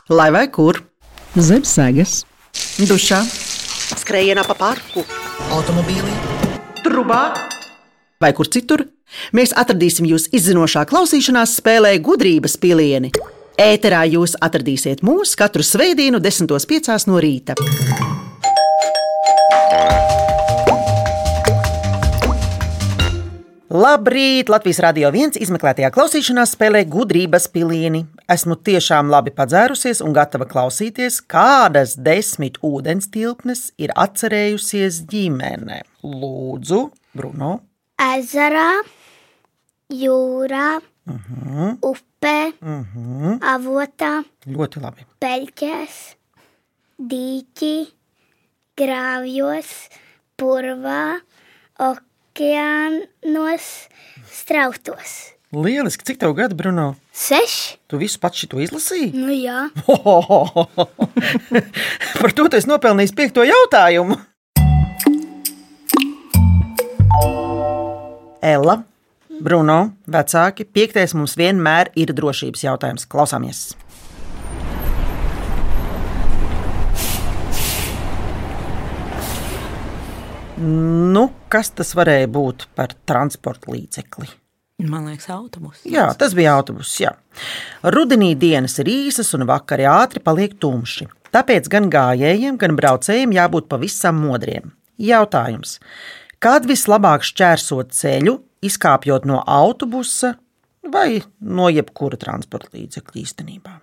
Lai 0.09 0.33
vai 0.33 0.47
kur? 0.49 0.80
Zem 1.37 1.68
sēgas, 1.68 2.23
Dušā, 2.80 3.26
skrējienā 3.92 4.49
pa 4.49 4.57
parku, 4.57 5.04
automobīlī, 5.52 6.16
trubā 6.80 7.26
vai 8.25 8.33
kur 8.33 8.49
citur, 8.49 8.88
Mēs 9.33 9.55
atradīsim 9.57 10.09
jūs 10.09 10.29
izzinošā 10.35 10.85
klausīšanās 10.88 11.59
spēlē 11.61 11.97
gudrības 12.05 12.57
pilieni. 12.61 13.12
Ēterā 13.59 14.05
jūs 14.07 14.37
atradīsiet 14.38 15.03
mūs 15.03 15.35
katru 15.38 15.65
svētdienu, 15.67 16.21
10.5. 16.23 17.09
no 17.11 17.19
rīta. 17.19 17.59
Labrīt! 23.69 24.49
Latvijas 24.49 24.79
Rādio 24.81 25.11
1 25.12 25.37
izmeklētajā 25.45 25.91
klausīšanās 25.93 26.55
spēlē 26.55 26.87
gudrības 26.88 27.50
pilieni. 27.53 28.07
Esmu 28.33 28.57
tiešām 28.65 29.11
labi 29.12 29.35
padzērusies 29.37 30.00
un 30.07 30.15
gatava 30.17 30.47
klausīties, 30.49 31.19
kādas 31.29 31.93
desmit 32.00 32.57
ūdens 32.65 33.11
tilpnes 33.12 33.67
ir 33.77 33.93
atcerējusies 33.93 35.03
ģimene. 35.12 35.83
Lūdzu, 36.00 36.81
Bruno! 37.12 37.59
Ezerā, 38.00 38.81
jūrā, 39.92 40.78
Mhm, 41.09 41.78
upē, 41.80 42.52
mhm, 42.61 43.38
avotā, 43.40 44.18
ļoti 44.45 44.80
labi. 44.83 45.07
peļķēs, 45.25 45.95
dīķī, 47.00 47.71
grāvjos, 48.76 49.71
purvā, 50.37 51.23
okeānos, 51.80 53.71
strautos. 54.28 55.33
Lieliski! 55.50 56.04
Cik 56.04 56.18
tev 56.21 56.35
gadu, 56.37 56.52
Bruno? 56.54 56.90
Seši? 57.16 57.78
Tu 57.88 57.97
visu 57.97 58.18
pats 58.21 58.37
šo 58.45 58.61
izlasīji? 58.61 59.14
Nu 59.16 59.33
jā. 59.33 59.71
Par 62.21 62.33
to 62.37 62.45
tu 62.52 62.61
esi 62.61 62.68
nopelnījis 62.68 63.16
piekto 63.16 63.40
jautājumu. 63.49 64.18
Ella, 68.45 68.83
Bruno, 69.38 69.92
vecāki, 70.11 70.64
piektais 70.66 71.12
mums 71.14 71.37
vienmēr 71.38 71.92
ir 71.95 72.11
drošības 72.11 72.64
jautājums. 72.64 73.04
Klausāmies! 73.07 73.61
Nu, 80.59 81.28
kas 81.47 81.71
tas 81.71 81.95
varēja 81.95 82.26
būt 82.35 82.66
par 82.75 82.97
transporta 83.07 83.71
līdzekli? 83.71 84.26
Man 84.90 85.07
liekas, 85.07 85.30
autobus. 85.30 85.85
Jā, 85.87 86.09
tas 86.18 86.35
bija 86.35 86.57
autobuss. 86.59 86.99
Jā. 86.99 87.14
Rudenī 87.95 88.33
dienas 88.38 88.75
ir 88.83 88.90
īsas 88.90 89.30
un 89.38 89.47
vakari 89.47 89.87
ātri 89.87 90.23
paliek 90.23 90.59
tumši. 90.59 91.07
Tāpēc 91.35 91.71
gan 91.71 91.87
gājējiem, 91.95 92.59
gan 92.59 92.75
braucējiem 92.78 93.38
jābūt 93.38 93.71
pavisam 93.71 94.18
modriem. 94.18 94.73
Jautājums: 94.99 95.78
kad 96.42 96.66
vislabāk 96.66 97.26
šķērsot 97.26 97.95
ceļu, 97.95 98.38
izkāpjot 98.65 99.27
no 99.29 99.43
autobusa 99.47 100.35
vai 100.93 101.21
no 101.41 101.69
jebkura 101.73 102.19
transporta 102.21 102.75
līdzekļa 102.77 103.21
īstenībā? 103.25 103.75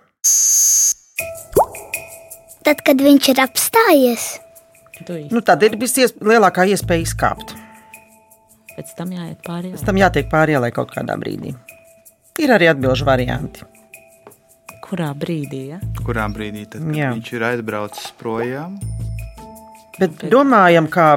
Tad, 2.66 2.82
kad 2.82 2.98
viņš 2.98 3.30
ir 3.30 3.40
apstājies, 3.44 4.26
Nu, 5.30 5.42
tad 5.44 5.62
ir 5.66 5.76
vislielākā 5.76 6.64
iespēja 6.72 7.04
izkāpt. 7.04 7.52
Pēc 8.76 8.92
tam 8.96 9.12
jāiet 9.12 9.40
pāri. 9.44 9.72
Pēc 9.74 9.84
tam 9.88 10.00
jātiek 10.00 10.28
pāri 10.32 10.56
ielai 10.56 10.70
kaut 10.74 10.92
kādā 10.92 11.16
brīdī. 11.20 11.52
Ir 12.40 12.52
arī 12.52 12.68
atbildžu 12.72 13.06
varianti. 13.08 13.64
Kurā 14.84 15.10
brīdī? 15.18 15.62
Ja? 15.74 15.80
Kurā 16.04 16.26
brīdī 16.32 16.66
tad, 16.70 16.84
viņš 16.88 17.32
ir 17.34 17.46
aizbraucis 17.48 18.10
projām? 18.20 18.76
Bet 19.96 20.26
domājam, 20.32 20.88
kā, 20.92 21.08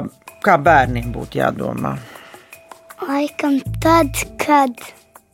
kā 0.44 0.56
bērniem 0.60 1.12
būtu 1.14 1.40
jādomā. 1.40 1.94
Laikam 3.08 3.60
tad, 3.82 4.08
kad 4.42 4.74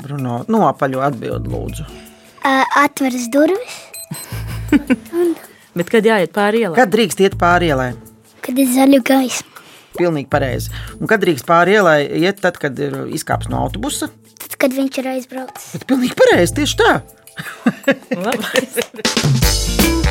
Bruno, 0.02 0.42
nopaļo 0.52 1.00
atbildi, 1.06 1.48
lūdzu. 1.52 1.86
uh, 1.86 2.64
atveras 2.82 3.28
durvis, 3.32 3.76
Bet 5.76 5.90
kad 5.92 6.06
jāiet 6.08 6.32
pāri 6.32 6.62
ielai? 6.64 6.76
Kad 6.78 6.92
drīkst 6.94 7.20
iet 7.24 7.34
pāri 7.40 7.66
ielai? 7.72 7.90
kad 8.46 8.58
ir 8.62 8.68
zaļa 8.70 9.00
gaisma, 9.02 9.50
Pilnīgi 9.96 10.28
pareizi. 10.30 10.68
Un 11.00 11.08
kad 11.10 11.22
drīkst 11.24 11.46
pāri 11.48 11.72
ielai 11.78 11.98
iet, 12.20 12.38
tad, 12.44 12.58
kad 12.60 12.78
ir 12.78 12.92
izkāps 13.16 13.48
no 13.52 13.56
autobusa? 13.64 14.06
tad, 14.36 14.54
kad 14.60 14.70
viņš 14.76 14.98
ir 15.00 15.06
aizbraucis. 15.16 15.70
Bet 15.74 15.86
pilnīgi 15.90 16.16
pareizi, 16.20 16.54
tieši 16.60 16.76
tā. 16.82 16.92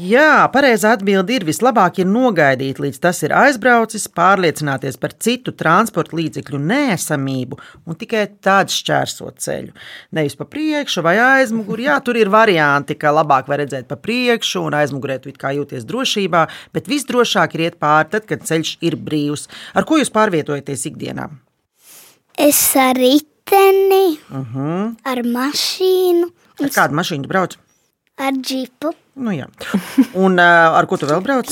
Jā, 0.00 0.46
pareizā 0.54 0.94
atbilde 0.96 1.34
ir 1.34 1.44
vislabāk 1.44 1.98
ir 2.00 2.06
nogaidīt, 2.08 2.78
līdz 2.80 2.98
tas 3.02 3.18
ir 3.26 3.34
aizbraucis, 3.36 4.06
pārliecināties 4.16 4.96
par 5.02 5.12
citu 5.20 5.52
transporta 5.52 6.16
līdzekļu 6.16 6.60
nēsamību 6.70 7.58
un 7.84 7.98
tikai 8.00 8.22
tad 8.40 8.72
šķērsot 8.72 9.42
ceļu. 9.44 9.74
Nevis 10.16 10.38
pa 10.38 10.46
priekšu 10.48 11.04
vai 11.04 11.16
aizmuguri. 11.20 11.84
Jā, 11.88 11.98
tur 12.06 12.16
ir 12.16 12.30
varianti, 12.32 12.96
ka 12.96 13.12
labāk 13.12 13.50
var 13.50 13.60
redzēt 13.60 13.90
pa 13.90 13.98
priekšu 14.00 14.62
un 14.70 14.78
aizmugurē 14.80 15.18
tu 15.20 15.34
kā 15.36 15.52
jūties 15.58 15.84
drošībā, 15.84 16.46
bet 16.72 16.88
visdrošāk 16.88 17.58
ir 17.58 17.66
iet 17.68 17.80
pāri 17.82 18.08
tad, 18.14 18.28
kad 18.30 18.46
ceļš 18.48 18.76
ir 18.86 18.96
brīvs. 18.96 19.48
Ar 19.76 19.84
ko 19.84 20.00
jūs 20.00 20.12
pārvietojaties 20.14 20.86
ikdienā? 20.94 21.28
Es 22.40 22.62
ar 22.78 22.96
riteni, 22.96 24.16
Uh 24.30 24.46
-huh. 24.54 24.94
ar 25.04 25.18
mašīnu, 25.26 26.30
Ar 26.62 26.68
kādu 26.70 26.94
mašīnu 26.94 27.26
brauc? 27.26 27.56
ar 28.20 28.32
džipu, 28.32 28.92
Nu, 29.20 29.34
jā. 29.36 29.50
un 30.24 30.40
uh, 30.40 30.78
ar 30.78 30.88
ko 30.88 30.96
tu 30.96 31.08
vēl 31.10 31.20
brauc? 31.20 31.50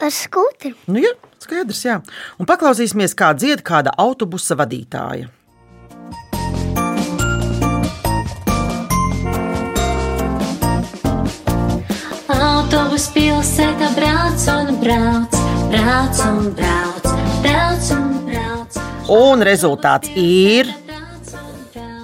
ar 0.00 0.12
skūteri. 0.14 0.72
Nu, 0.88 1.00
jā, 1.02 1.12
skaidrs, 1.42 1.82
jā. 1.84 1.98
Un 2.40 2.48
paklausīsimies, 2.48 3.14
kā 3.16 3.32
dzied 3.36 3.62
kāda 3.66 3.92
autobusa 4.00 4.56
vadītāja. 4.58 5.28
Autobus 12.40 13.08
pilsētā 13.12 13.90
brauc 13.96 14.46
un 14.54 14.80
brauc, 14.80 15.36
brauc 15.72 16.22
un 16.24 16.50
brauc, 16.56 17.10
brauc 17.44 17.92
un 17.98 18.08
brauc. 18.30 18.80
Un 19.12 19.44
rezultāts 19.44 20.12
ir, 20.16 20.70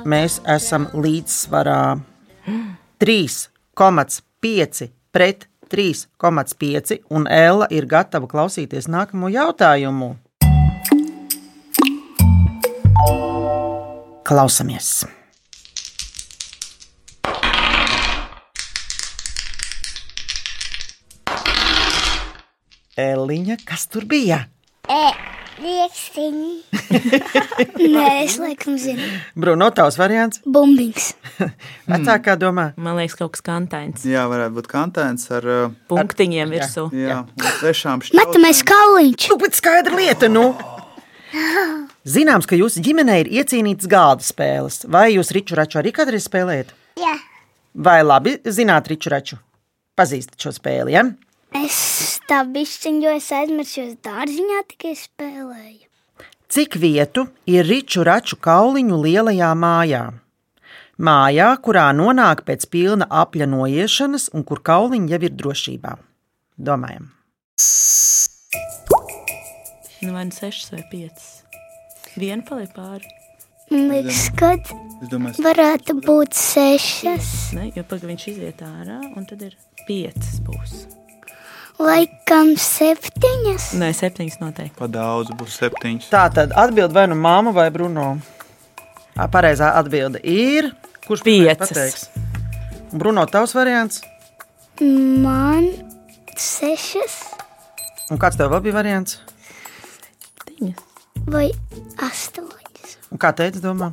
mēs 0.05 0.41
esam 0.57 0.91
līdzsvarā 0.93 1.81
3,5 3.01 4.23
pret 5.13 5.49
3,5, 5.71 7.01
un 7.11 7.27
Ella 7.27 7.67
ir 7.75 7.87
gatava 7.91 8.29
klausīties 8.31 8.87
nākamo 8.87 9.31
jautājumu. 9.35 10.15
Klausamies! 14.27 15.07
Eliņa, 22.97 23.59
kas 23.69 23.91
tur 23.93 24.07
bija? 24.09 24.39
E, 24.89 25.01
riekstiņi. 25.61 26.53
Nē, 27.97 28.07
es 28.25 28.37
laikam 28.41 28.79
zinu. 28.81 29.09
Bruno, 29.39 29.69
tavs 29.75 29.99
variants? 30.01 30.41
Bumbiņš. 30.45 31.09
Vecākā 31.93 32.37
domā. 32.41 32.71
Man 32.81 32.99
liekas, 33.01 33.19
kaut 33.19 33.37
kas 33.37 33.45
kantains. 33.47 34.07
Jā, 34.09 34.25
varētu 34.31 34.57
būt 34.59 34.71
kantains 34.71 35.29
ar 35.35 35.47
uh, 35.51 35.77
Punktiņiem 35.93 36.57
virsū. 36.57 36.89
jā, 36.97 37.23
un 37.27 37.53
sešām 37.61 38.05
Metamais 38.17 38.65
kauliņš. 38.67 39.31
Nu, 39.33 39.39
bet 39.43 39.59
skaidra 39.59 39.97
lieta, 39.99 40.33
nu. 40.33 40.49
Zināms, 42.17 42.47
ka 42.47 42.59
jūsu 42.59 42.85
ģimenē 42.87 43.23
ir 43.25 43.33
iecīnītas 43.43 43.89
galda 43.91 44.25
spēles. 44.25 44.85
Vai 44.89 45.09
jūs 45.17 45.33
riču 45.35 45.59
raču 45.59 45.81
arī 45.83 45.93
kādreiz 45.97 46.29
spēlējat? 46.31 46.77
Jā, 46.97 47.17
Vai 47.77 48.01
labi 48.01 48.39
zināt 48.49 48.89
riču 48.89 49.11
raču? 49.13 49.37
Pazīstat 49.97 50.41
šo 50.41 50.53
spēli, 50.57 50.95
ja? 50.95 51.03
Es 51.57 52.21
tā 52.29 52.43
bišķiņu, 52.53 53.03
jo 53.07 53.13
es 53.17 53.27
aizmirsu, 53.33 53.81
jo 53.81 53.87
es 53.89 53.99
dārziņā 54.05 54.63
tikai 54.73 54.95
spēlēju. 54.99 55.85
Cik 56.53 56.77
vietu 56.83 57.27
ir 57.51 57.67
riču 57.67 58.05
raču 58.07 58.39
kauliņu 58.43 58.99
lielajā 59.03 59.51
mājā? 59.59 60.03
Mājā, 60.97 61.49
kurā 61.65 61.89
nonāk 61.97 62.45
pēc 62.49 62.69
pilna 62.73 63.09
apļa 63.23 63.49
noiešanas 63.53 64.31
un 64.37 64.47
kur 64.49 64.63
kauliņi 64.65 65.13
jau 65.13 65.21
ir 65.29 65.35
drošībā. 65.43 65.97
Domājam. 66.57 67.11
Nu, 70.03 70.13
vai 70.13 70.27
nu 70.29 70.37
sešas 70.37 70.73
vai 70.73 70.85
piecas. 70.91 71.31
Viena 72.17 72.45
paliek 72.49 72.73
pāri. 72.77 73.09
Man 73.73 73.89
liekas, 73.91 74.29
ka 74.39 74.53
varētu 75.43 75.99
būt 76.05 76.37
sešas. 76.39 77.33
Ne, 77.59 77.73
jo 77.75 77.83
pagaidi 77.83 78.13
viņš 78.13 78.29
iziet 78.33 78.63
ārā, 78.65 79.01
un 79.19 79.27
tad 79.29 79.43
ir 79.49 79.59
piecas 79.89 80.39
būs. 80.47 80.87
Laikam 81.77 82.55
septiņas. 82.57 83.73
Nē, 83.77 83.91
septiņas 83.97 84.39
noteikti. 84.41 84.77
pa 84.79 84.89
daudz 84.89 85.31
būs 85.37 85.59
septiņas. 85.61 86.09
Tā 86.13 86.25
tad 86.33 86.55
atbild 86.57 86.95
vai 86.97 87.07
nu 87.11 87.19
māma 87.21 87.53
vai 87.53 87.69
Bruno. 87.71 88.17
Pareizā 89.17 89.75
atbilde 89.77 90.21
ir. 90.25 90.73
Kurš 91.07 91.23
Piecas. 91.23 91.69
pateiks? 91.69 92.09
Bruno, 92.93 93.27
tavs 93.27 93.55
variants. 93.55 94.01
Man 94.81 95.71
sešas. 96.37 97.21
Un 98.11 98.19
kāds 98.19 98.37
tev 98.37 98.51
vēl 98.51 98.65
bija 98.65 98.75
variants? 98.75 99.21
Septiņas. 100.57 100.83
vai 101.27 101.51
astoņas. 101.99 102.97
Un 103.13 103.19
kā 103.19 103.33
teica, 103.37 103.61
domā? 103.61 103.93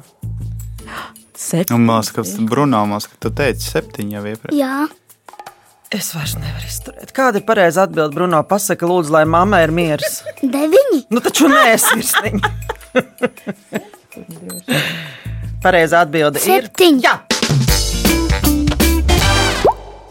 Septiņi. 1.36 1.76
Un 1.76 1.88
liekas, 1.90 2.12
ka 2.16 2.24
Bruno, 2.48 2.84
ka 3.02 3.20
tu 3.20 3.32
teici 3.32 3.68
septiņi 3.68 4.16
jau 4.16 4.24
iepriekš. 4.32 4.58
Jā, 4.58 4.88
Es 5.94 6.10
vairs 6.16 6.34
nevaru 6.42 6.66
izturēt. 6.66 7.12
Kāda 7.14 7.38
ir 7.38 7.46
pareizā 7.46 7.84
atbilde, 7.86 8.16
Bruno? 8.16 8.40
Pasaka, 8.50 8.88
lūdzu, 8.90 9.14
lai 9.14 9.24
mammai 9.30 9.62
ir 9.68 9.74
miers. 9.76 10.24
deviņi. 10.56 11.04
Nu, 11.14 11.22
taču 11.22 11.50
nē, 11.52 11.76
sirsniņa. 11.84 12.54
Pareizā 15.64 16.02
atbilde 16.04 16.42
ir 16.42 16.46
Septiņi. 16.66 17.06
Jā. 17.06 17.14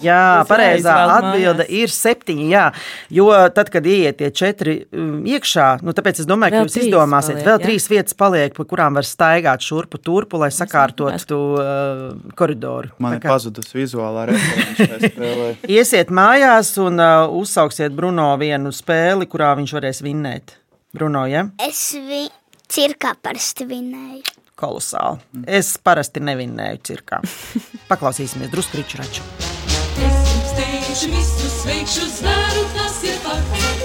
Jā, 0.02 0.42
pareizā 0.48 0.96
atbilde 1.16 1.66
ir 1.72 1.92
septiņi. 1.92 2.46
Jā, 2.52 2.64
jo 3.12 3.28
tad, 3.54 3.70
kad 3.72 3.86
ieiet 3.88 4.18
tie 4.20 4.30
četri 4.34 4.76
um, 4.90 5.22
iekšā, 5.28 5.68
nu, 5.86 5.94
tāpēc 5.96 6.22
es 6.24 6.28
domāju, 6.28 6.54
ka 6.54 6.60
Vēl 6.62 6.68
jūs 6.68 6.76
trīs 6.76 6.88
izdomāsiet, 6.88 7.36
paliek, 7.36 7.48
vēl 7.48 7.58
jā? 7.58 7.64
trīs 7.66 7.88
vietas 7.92 8.18
paliek, 8.18 8.56
pa 8.56 8.66
kurām 8.72 8.98
var 8.98 9.08
staigāt 9.08 9.64
šurpu 9.66 10.00
turpu, 10.02 10.40
lai 10.42 10.50
sakārtotu 10.54 11.40
uh, 11.56 12.02
koridoru. 12.38 12.92
Man 13.02 13.18
ir 13.18 13.24
pazudusi 13.24 13.78
vizuālā 13.80 14.26
spēlē. 14.32 15.52
Iesiet 15.78 16.12
mājās 16.14 16.74
un 16.82 17.00
uh, 17.02 17.30
uzsauksiet 17.42 17.94
Bruno 17.96 18.32
vienu 18.40 18.72
spēli, 18.74 19.28
kurā 19.30 19.54
viņš 19.58 19.78
varēs 19.78 20.02
vinnēt. 20.04 20.58
Bruno, 20.92 21.24
ja? 21.30 21.46
Es 21.62 21.92
vi 21.96 22.26
cirkā 22.72 23.14
parasti 23.22 23.64
vinēju. 23.68 24.38
Kolosāli. 24.62 25.42
Es 25.48 25.74
parasti 25.82 26.22
nevinnēju 26.22 26.82
cirkā. 26.86 27.22
Paklausīsimies 27.90 28.52
drusku 28.52 28.78
ričraču. 28.82 29.24
Es 29.40 29.61
jums 30.00 30.54
teikšu, 30.58 31.10
visu 31.12 31.50
sveikšu 31.56 32.08
zvēru, 32.16 32.64
tas 32.76 32.98
ir 33.06 33.18
fakts. 33.24 33.84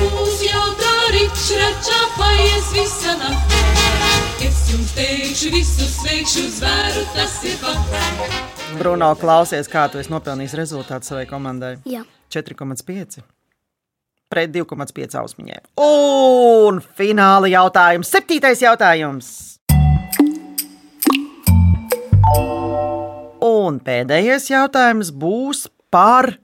Mūs 0.00 0.40
jau 0.46 0.64
tā 0.80 0.94
ričračā 1.14 2.00
paies 2.16 2.72
visa 2.76 3.14
nakts. 3.20 3.60
Es 4.44 4.64
jums 4.72 4.96
teikšu, 4.96 5.52
visu 5.54 5.88
sveikšu 5.90 6.48
zvēru, 6.58 7.06
tas 7.14 7.38
ir 7.48 7.56
fakts. 7.62 8.42
Bruno, 8.78 9.12
klausies, 9.20 9.70
kā 9.70 9.86
tu 9.92 10.00
esi 10.02 10.10
nopelnījis 10.10 10.58
rezultātu 10.58 11.12
savai 11.12 11.28
komandai. 11.30 11.76
Jā. 11.86 12.02
4,5 12.34 13.22
pret 14.34 14.50
2,5 14.50 15.18
ausmiņai. 15.20 15.60
Un 15.84 16.80
fināla 16.98 17.50
jautājums, 17.52 18.10
septītais 18.10 18.64
jautājums. 18.64 19.53
Un 23.64 23.78
pēdējais 23.80 24.50
jautājums 24.50 25.08
būs 25.16 25.64
par 25.94 26.34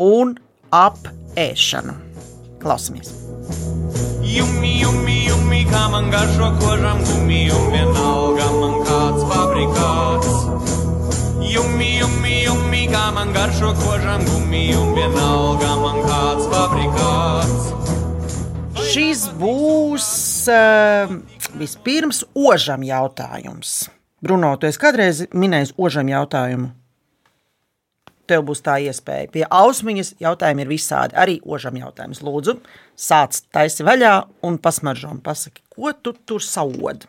un 0.00 0.30
ap 0.72 0.96
ēšanu. 1.36 1.92
Klausamies! 2.62 3.10
Jummi, 4.24 4.70
jummi, 4.80 5.16
jummi, 5.26 5.60
kā 5.68 5.82
man 5.92 6.08
garšo 6.12 6.48
kožam 6.62 7.02
gummi, 7.04 7.42
un 7.52 7.66
vienalga 7.74 8.46
man 8.54 8.78
kāds 8.88 9.26
fabrikāts. 9.28 10.30
Jummi, 11.44 11.90
jummi, 11.98 12.36
jummi, 12.46 12.80
kā 12.94 13.02
man 13.12 13.34
garšo 13.36 13.74
kožam 13.82 14.24
gummi, 14.30 14.62
un 14.78 14.94
vienalga 14.96 15.74
man 15.82 16.00
kāds 16.06 16.48
fabrikāts. 16.54 17.68
Šis 18.94 19.26
būs 19.36 20.08
uh, 20.54 21.12
vispirms 21.60 22.24
ožam 22.32 22.86
jautājums. 22.88 23.82
Bruno, 24.24 24.54
tu 24.56 24.68
esi 24.68 24.80
kādreiz 24.80 25.26
minējis 25.36 25.74
ožam 25.76 26.08
jautājumu? 26.08 26.70
Tev 28.24 28.44
būs 28.48 28.62
tā 28.64 28.78
iespēja. 28.80 29.28
Pie 29.34 29.42
ausmiņas 29.52 30.14
jautājumi 30.24 30.64
ir 30.64 30.70
visādi. 30.70 31.16
Arī 31.20 31.34
ožam 31.44 31.76
jautājums. 31.76 32.22
Lūdzu, 32.24 32.54
sāc 32.96 33.42
taisi 33.52 33.84
vaļā 33.84 34.14
un 34.48 34.56
pasmaržo 34.64 35.10
un 35.12 35.18
pasaki, 35.24 35.60
ko 35.68 35.92
tu 35.92 36.14
tur 36.24 36.40
saod. 36.40 37.04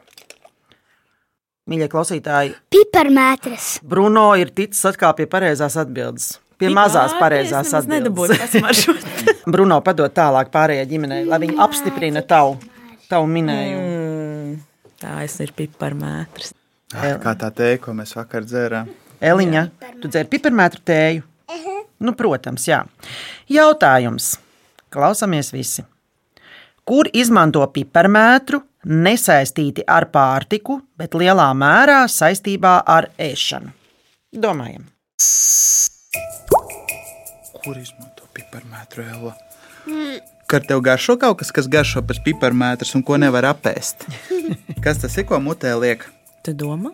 Mīļie 1.71 1.87
klausītāji, 1.89 2.51
Piparmētras. 2.75 3.69
Bruno 3.81 4.25
ir 4.37 4.51
ticis 4.53 4.83
atkal 4.91 5.15
pie 5.17 5.25
pareizās 5.31 5.79
atbildes. 5.81 6.33
Pie 6.59 6.67
mazās 6.75 7.15
pareizās 7.19 7.71
atbildes. 7.79 8.83
Bruno 9.55 9.79
padod 9.87 10.11
tālāk 10.19 10.51
pārējai 10.51 10.91
ģimenei, 10.91 11.23
lai 11.31 11.39
viņi 11.47 11.57
apstiprina 11.63 12.27
tavu, 12.27 12.59
tavu 13.07 13.31
minējumu. 13.31 13.87
Mm, 13.95 14.61
tā 14.99 15.17
es 15.23 15.39
ir 15.47 15.55
piparmētrs. 15.55 16.53
Ah, 16.95 17.17
Kā 17.19 17.33
tā 17.35 17.49
teikt, 17.51 17.83
ko 17.85 17.93
mēs 17.97 18.15
vakar 18.15 18.45
dzērām? 18.47 18.91
Eliņa, 19.25 19.63
tu 20.01 20.11
dzer 20.11 20.29
piparmētru 20.31 20.83
tēju? 20.87 21.23
Nu, 21.99 22.13
protams, 22.15 22.67
jā. 22.67 22.81
Jautājums. 23.51 24.35
Klausāmies 24.91 25.51
visi. 25.55 25.83
Kur 26.85 27.07
izmanto 27.17 27.63
piparmētru 27.73 28.61
nesaistīti 28.85 29.83
ar 29.89 30.07
pārtiku, 30.13 30.77
bet 30.99 31.15
lielā 31.17 31.47
mērā 31.57 32.03
saistībā 32.11 32.77
ar 32.85 33.09
ēšanu? 33.19 33.73
Domājam. 34.35 34.85
Kur 37.63 37.79
izmanto 37.81 38.27
piparmētru 38.35 39.07
ēlu? 39.07 39.33
Kad 40.45 40.67
tev 40.69 40.83
garšo 40.85 41.15
kaut 41.17 41.39
kas, 41.41 41.49
kas 41.55 41.67
garšo 41.71 42.03
pēc 42.05 42.21
piparmētras 42.27 42.93
un 42.97 43.03
ko 43.05 43.17
nevar 43.17 43.47
apēst. 43.55 44.05
Kas 44.85 44.99
tas 45.01 45.15
ir, 45.17 45.25
ko 45.25 45.39
mutē 45.41 45.71
liek? 45.81 46.03
Tu 46.45 46.53
domā? 46.53 46.91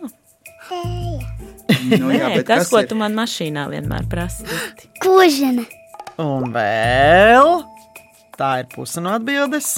Nu, 0.72 2.08
jā, 2.08 2.28
Nē, 2.30 2.36
bet 2.38 2.46
tas, 2.48 2.62
kas 2.62 2.70
ko 2.72 2.80
ir? 2.80 2.86
tu 2.88 2.96
man 2.96 3.12
mašīnā 3.12 3.66
vienmēr 3.68 4.06
prasi. 4.08 4.46
Kožana. 5.02 5.66
Un 6.22 6.46
vēl 6.54 7.50
tā 8.38 8.52
ir 8.62 8.70
puse 8.72 9.02
no 9.04 9.12
atbildes. 9.12 9.74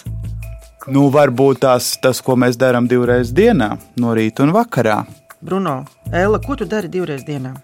Nu, 0.95 1.09
varbūt 1.11 1.65
tās, 1.65 1.95
tas, 1.99 2.21
ko 2.23 2.37
mēs 2.39 2.59
darām 2.61 2.87
divreiz 2.87 3.33
dienā, 3.35 3.73
no 3.99 4.15
rīta 4.15 4.45
un 4.47 4.55
vakarā. 4.55 5.01
Bruno, 5.43 5.81
Ella, 6.13 6.39
ko 6.39 6.55
tu 6.61 6.69
dari 6.71 6.93
divreiz 6.93 7.25
dienā? 7.27 7.57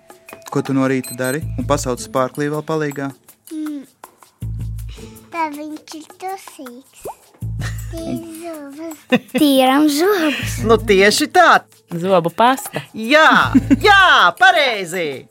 Ko 0.51 0.65
tu 0.67 0.75
no 0.75 0.89
rīta 0.91 1.15
dari? 1.15 1.45
Un 1.61 1.69
pasauc 1.69 2.03
spārklī 2.03 2.51
vēl 2.51 2.67
palīgā. 2.67 3.13
Mm. 3.55 3.85
Tā 5.31 5.47
viņš 5.55 5.99
ir 6.01 6.11
tosīgs. 6.25 7.20
Tīram 7.91 9.89
zobus. 9.91 10.61
Nu, 10.63 10.77
tieši 10.79 11.27
tā. 11.35 11.61
Zobu 11.91 12.31
pasta. 12.31 12.85
Jā, 12.95 13.51
jā, 13.83 14.31
pareizi. 14.39 15.27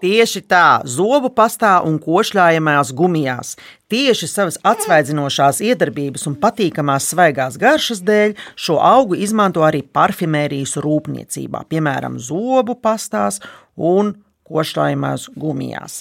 Tieši 0.00 0.40
tā, 0.48 0.80
zobu 0.88 1.28
pastā 1.36 1.74
un 1.84 1.98
košļājamajās 2.00 2.92
gumijās. 2.96 3.50
Tieši 3.92 4.30
savas 4.32 4.56
atsvaidzinošās 4.64 5.60
iedarbības 5.60 6.24
un 6.30 6.38
patīkamās 6.40 7.10
svaigās 7.12 7.60
garšas 7.60 8.00
dēļ 8.08 8.32
šo 8.56 8.78
augu 8.80 9.18
izmanto 9.20 9.60
arī 9.66 9.82
parfimērijas 9.84 10.78
rūpniecībā, 10.80 11.66
piemēram, 11.68 12.16
zobu 12.16 12.78
pastās 12.80 13.42
un 13.76 14.14
košļājamajās 14.48 15.28
gumijās. 15.36 16.00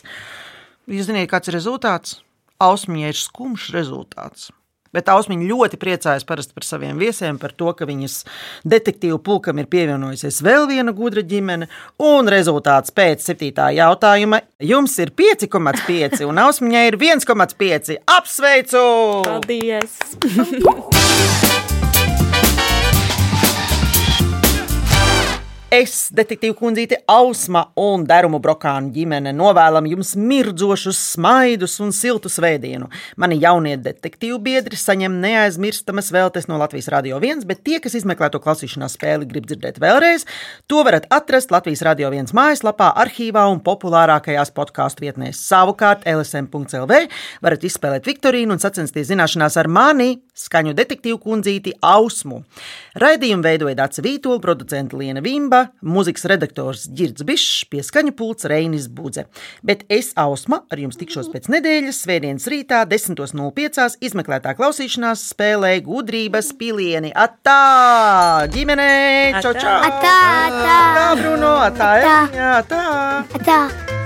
Jūs 0.87 1.11
zināt, 1.11 1.27
kāds 1.35 1.51
ir 1.51 1.59
rezultāts? 1.59 2.21
Ausmiņai 2.59 3.11
ir 3.13 3.19
skumjš 3.19 3.69
rezultāts. 3.75 4.49
Bet 4.89 5.09
Ausmiņa 5.13 5.45
ļoti 5.45 5.77
priecājas 5.77 6.25
parasti 6.25 6.55
par 6.55 6.65
saviem 6.65 6.97
viesiem, 6.97 7.37
par 7.37 7.53
to, 7.53 7.69
ka 7.77 7.85
viņas 7.85 8.23
detektīvu 8.65 9.19
pulkam 9.21 9.61
ir 9.61 9.69
pievienojusies 9.69 10.41
vēl 10.45 10.65
viena 10.71 10.93
gudra 10.97 11.21
ģimene. 11.21 11.69
Un 12.01 12.31
rezultāts 12.33 12.93
pēc 12.95 13.21
septītā 13.29 13.69
jautājuma 13.77 14.41
jums 14.65 14.97
ir 15.03 15.13
5,5 15.13 16.25
un 16.25 16.41
Ausmiņai 16.47 16.87
ir 16.89 16.97
1,5. 16.97 18.01
Apsveicu! 18.17 18.83
Paldies! 19.29 20.01
Es, 25.69 26.07
detektīva 26.09 26.55
kundzīte 26.57 26.97
Ausma 27.13 27.59
un 27.77 28.01
Dērumu 28.09 28.39
Brokānu 28.41 28.89
ģimene 28.89 29.29
novēlam 29.37 29.85
jums 29.85 30.15
mirdzošus, 30.17 30.97
smaidus 31.11 31.75
un 31.85 31.91
siltu 31.93 32.25
svētdienu. 32.33 32.87
Mani 33.21 33.35
jaunie 33.37 33.75
detektīvu 33.77 34.39
biedri 34.47 34.79
saņem 34.81 35.19
neaizmirstamas 35.21 36.09
vēltes 36.15 36.49
no 36.49 36.57
Latvijas 36.57 36.89
Rādio 36.89 37.19
1, 37.21 37.45
bet 37.45 37.61
tie, 37.61 37.77
kas 37.83 37.99
izmeklē 37.99 38.31
to 38.33 38.41
klausīšanās 38.41 38.95
spēli, 38.97 39.27
grib 39.29 39.45
dzirdēt 39.45 39.77
vēlreiz, 39.83 40.25
to 40.65 40.81
varat 40.87 41.05
atrast 41.13 41.53
Latvijas 41.53 41.85
Rādio 41.85 42.09
1 42.09 42.33
mājaslapā, 42.33 42.89
arhīvā 43.05 43.45
un 43.53 43.61
populārākajās 43.61 44.49
podkāstu 44.57 45.05
vietnēs. 45.05 45.43
Savukārt 45.51 46.09
LSM.CLV 46.09 47.03
varat 47.45 47.69
izspēlēt 47.69 48.09
Viktorīnu 48.09 48.57
un 48.57 48.65
sacensties 48.65 49.11
zināšanās 49.13 49.61
ar 49.61 49.69
mani, 49.69 50.15
skaņu 50.33 50.73
detektīvu 50.81 51.21
kundzīti 51.21 51.77
Ausmu. 51.85 52.41
Raidījumu 52.97 53.45
veidoja 53.45 53.77
Dāca 53.83 54.01
Vītola, 54.01 54.41
producenta 54.41 54.97
Liena 54.97 55.21
Vimba, 55.21 55.58
mūzikas 55.85 56.25
redaktors 56.31 56.87
Girds 56.95 57.25
Bišs, 57.27 57.67
pieskaņu 57.71 58.15
pults 58.17 58.47
Reinis 58.49 58.87
Budze. 58.91 59.27
Bet 59.65 59.85
es, 59.91 60.11
Ausma, 60.19 60.63
ar 60.71 60.81
jums 60.81 60.99
tikšos 60.99 61.31
pēc 61.33 61.49
nedēļas, 61.53 62.01
svētdienas 62.05 62.49
rītā, 62.51 62.83
10.05. 62.89 63.99
izmeklētā 64.09 64.55
klausīšanās 64.59 65.27
spēlē 65.33 65.75
gudrības 65.85 66.53
pilieni. 66.59 67.13
Atā! 67.13 68.47
Ģimenei! 68.53 69.35
Čau, 69.39 69.53
čau! 69.57 69.77
Atā, 69.89 70.17
atā. 70.49 70.75
Atā, 70.79 71.07
Bruno! 71.21 71.55
Atā, 71.69 71.93
Atā. 71.99 72.19
Eliņa! 72.25 72.51
Atā! 72.59 72.83
Atā. 73.39 73.98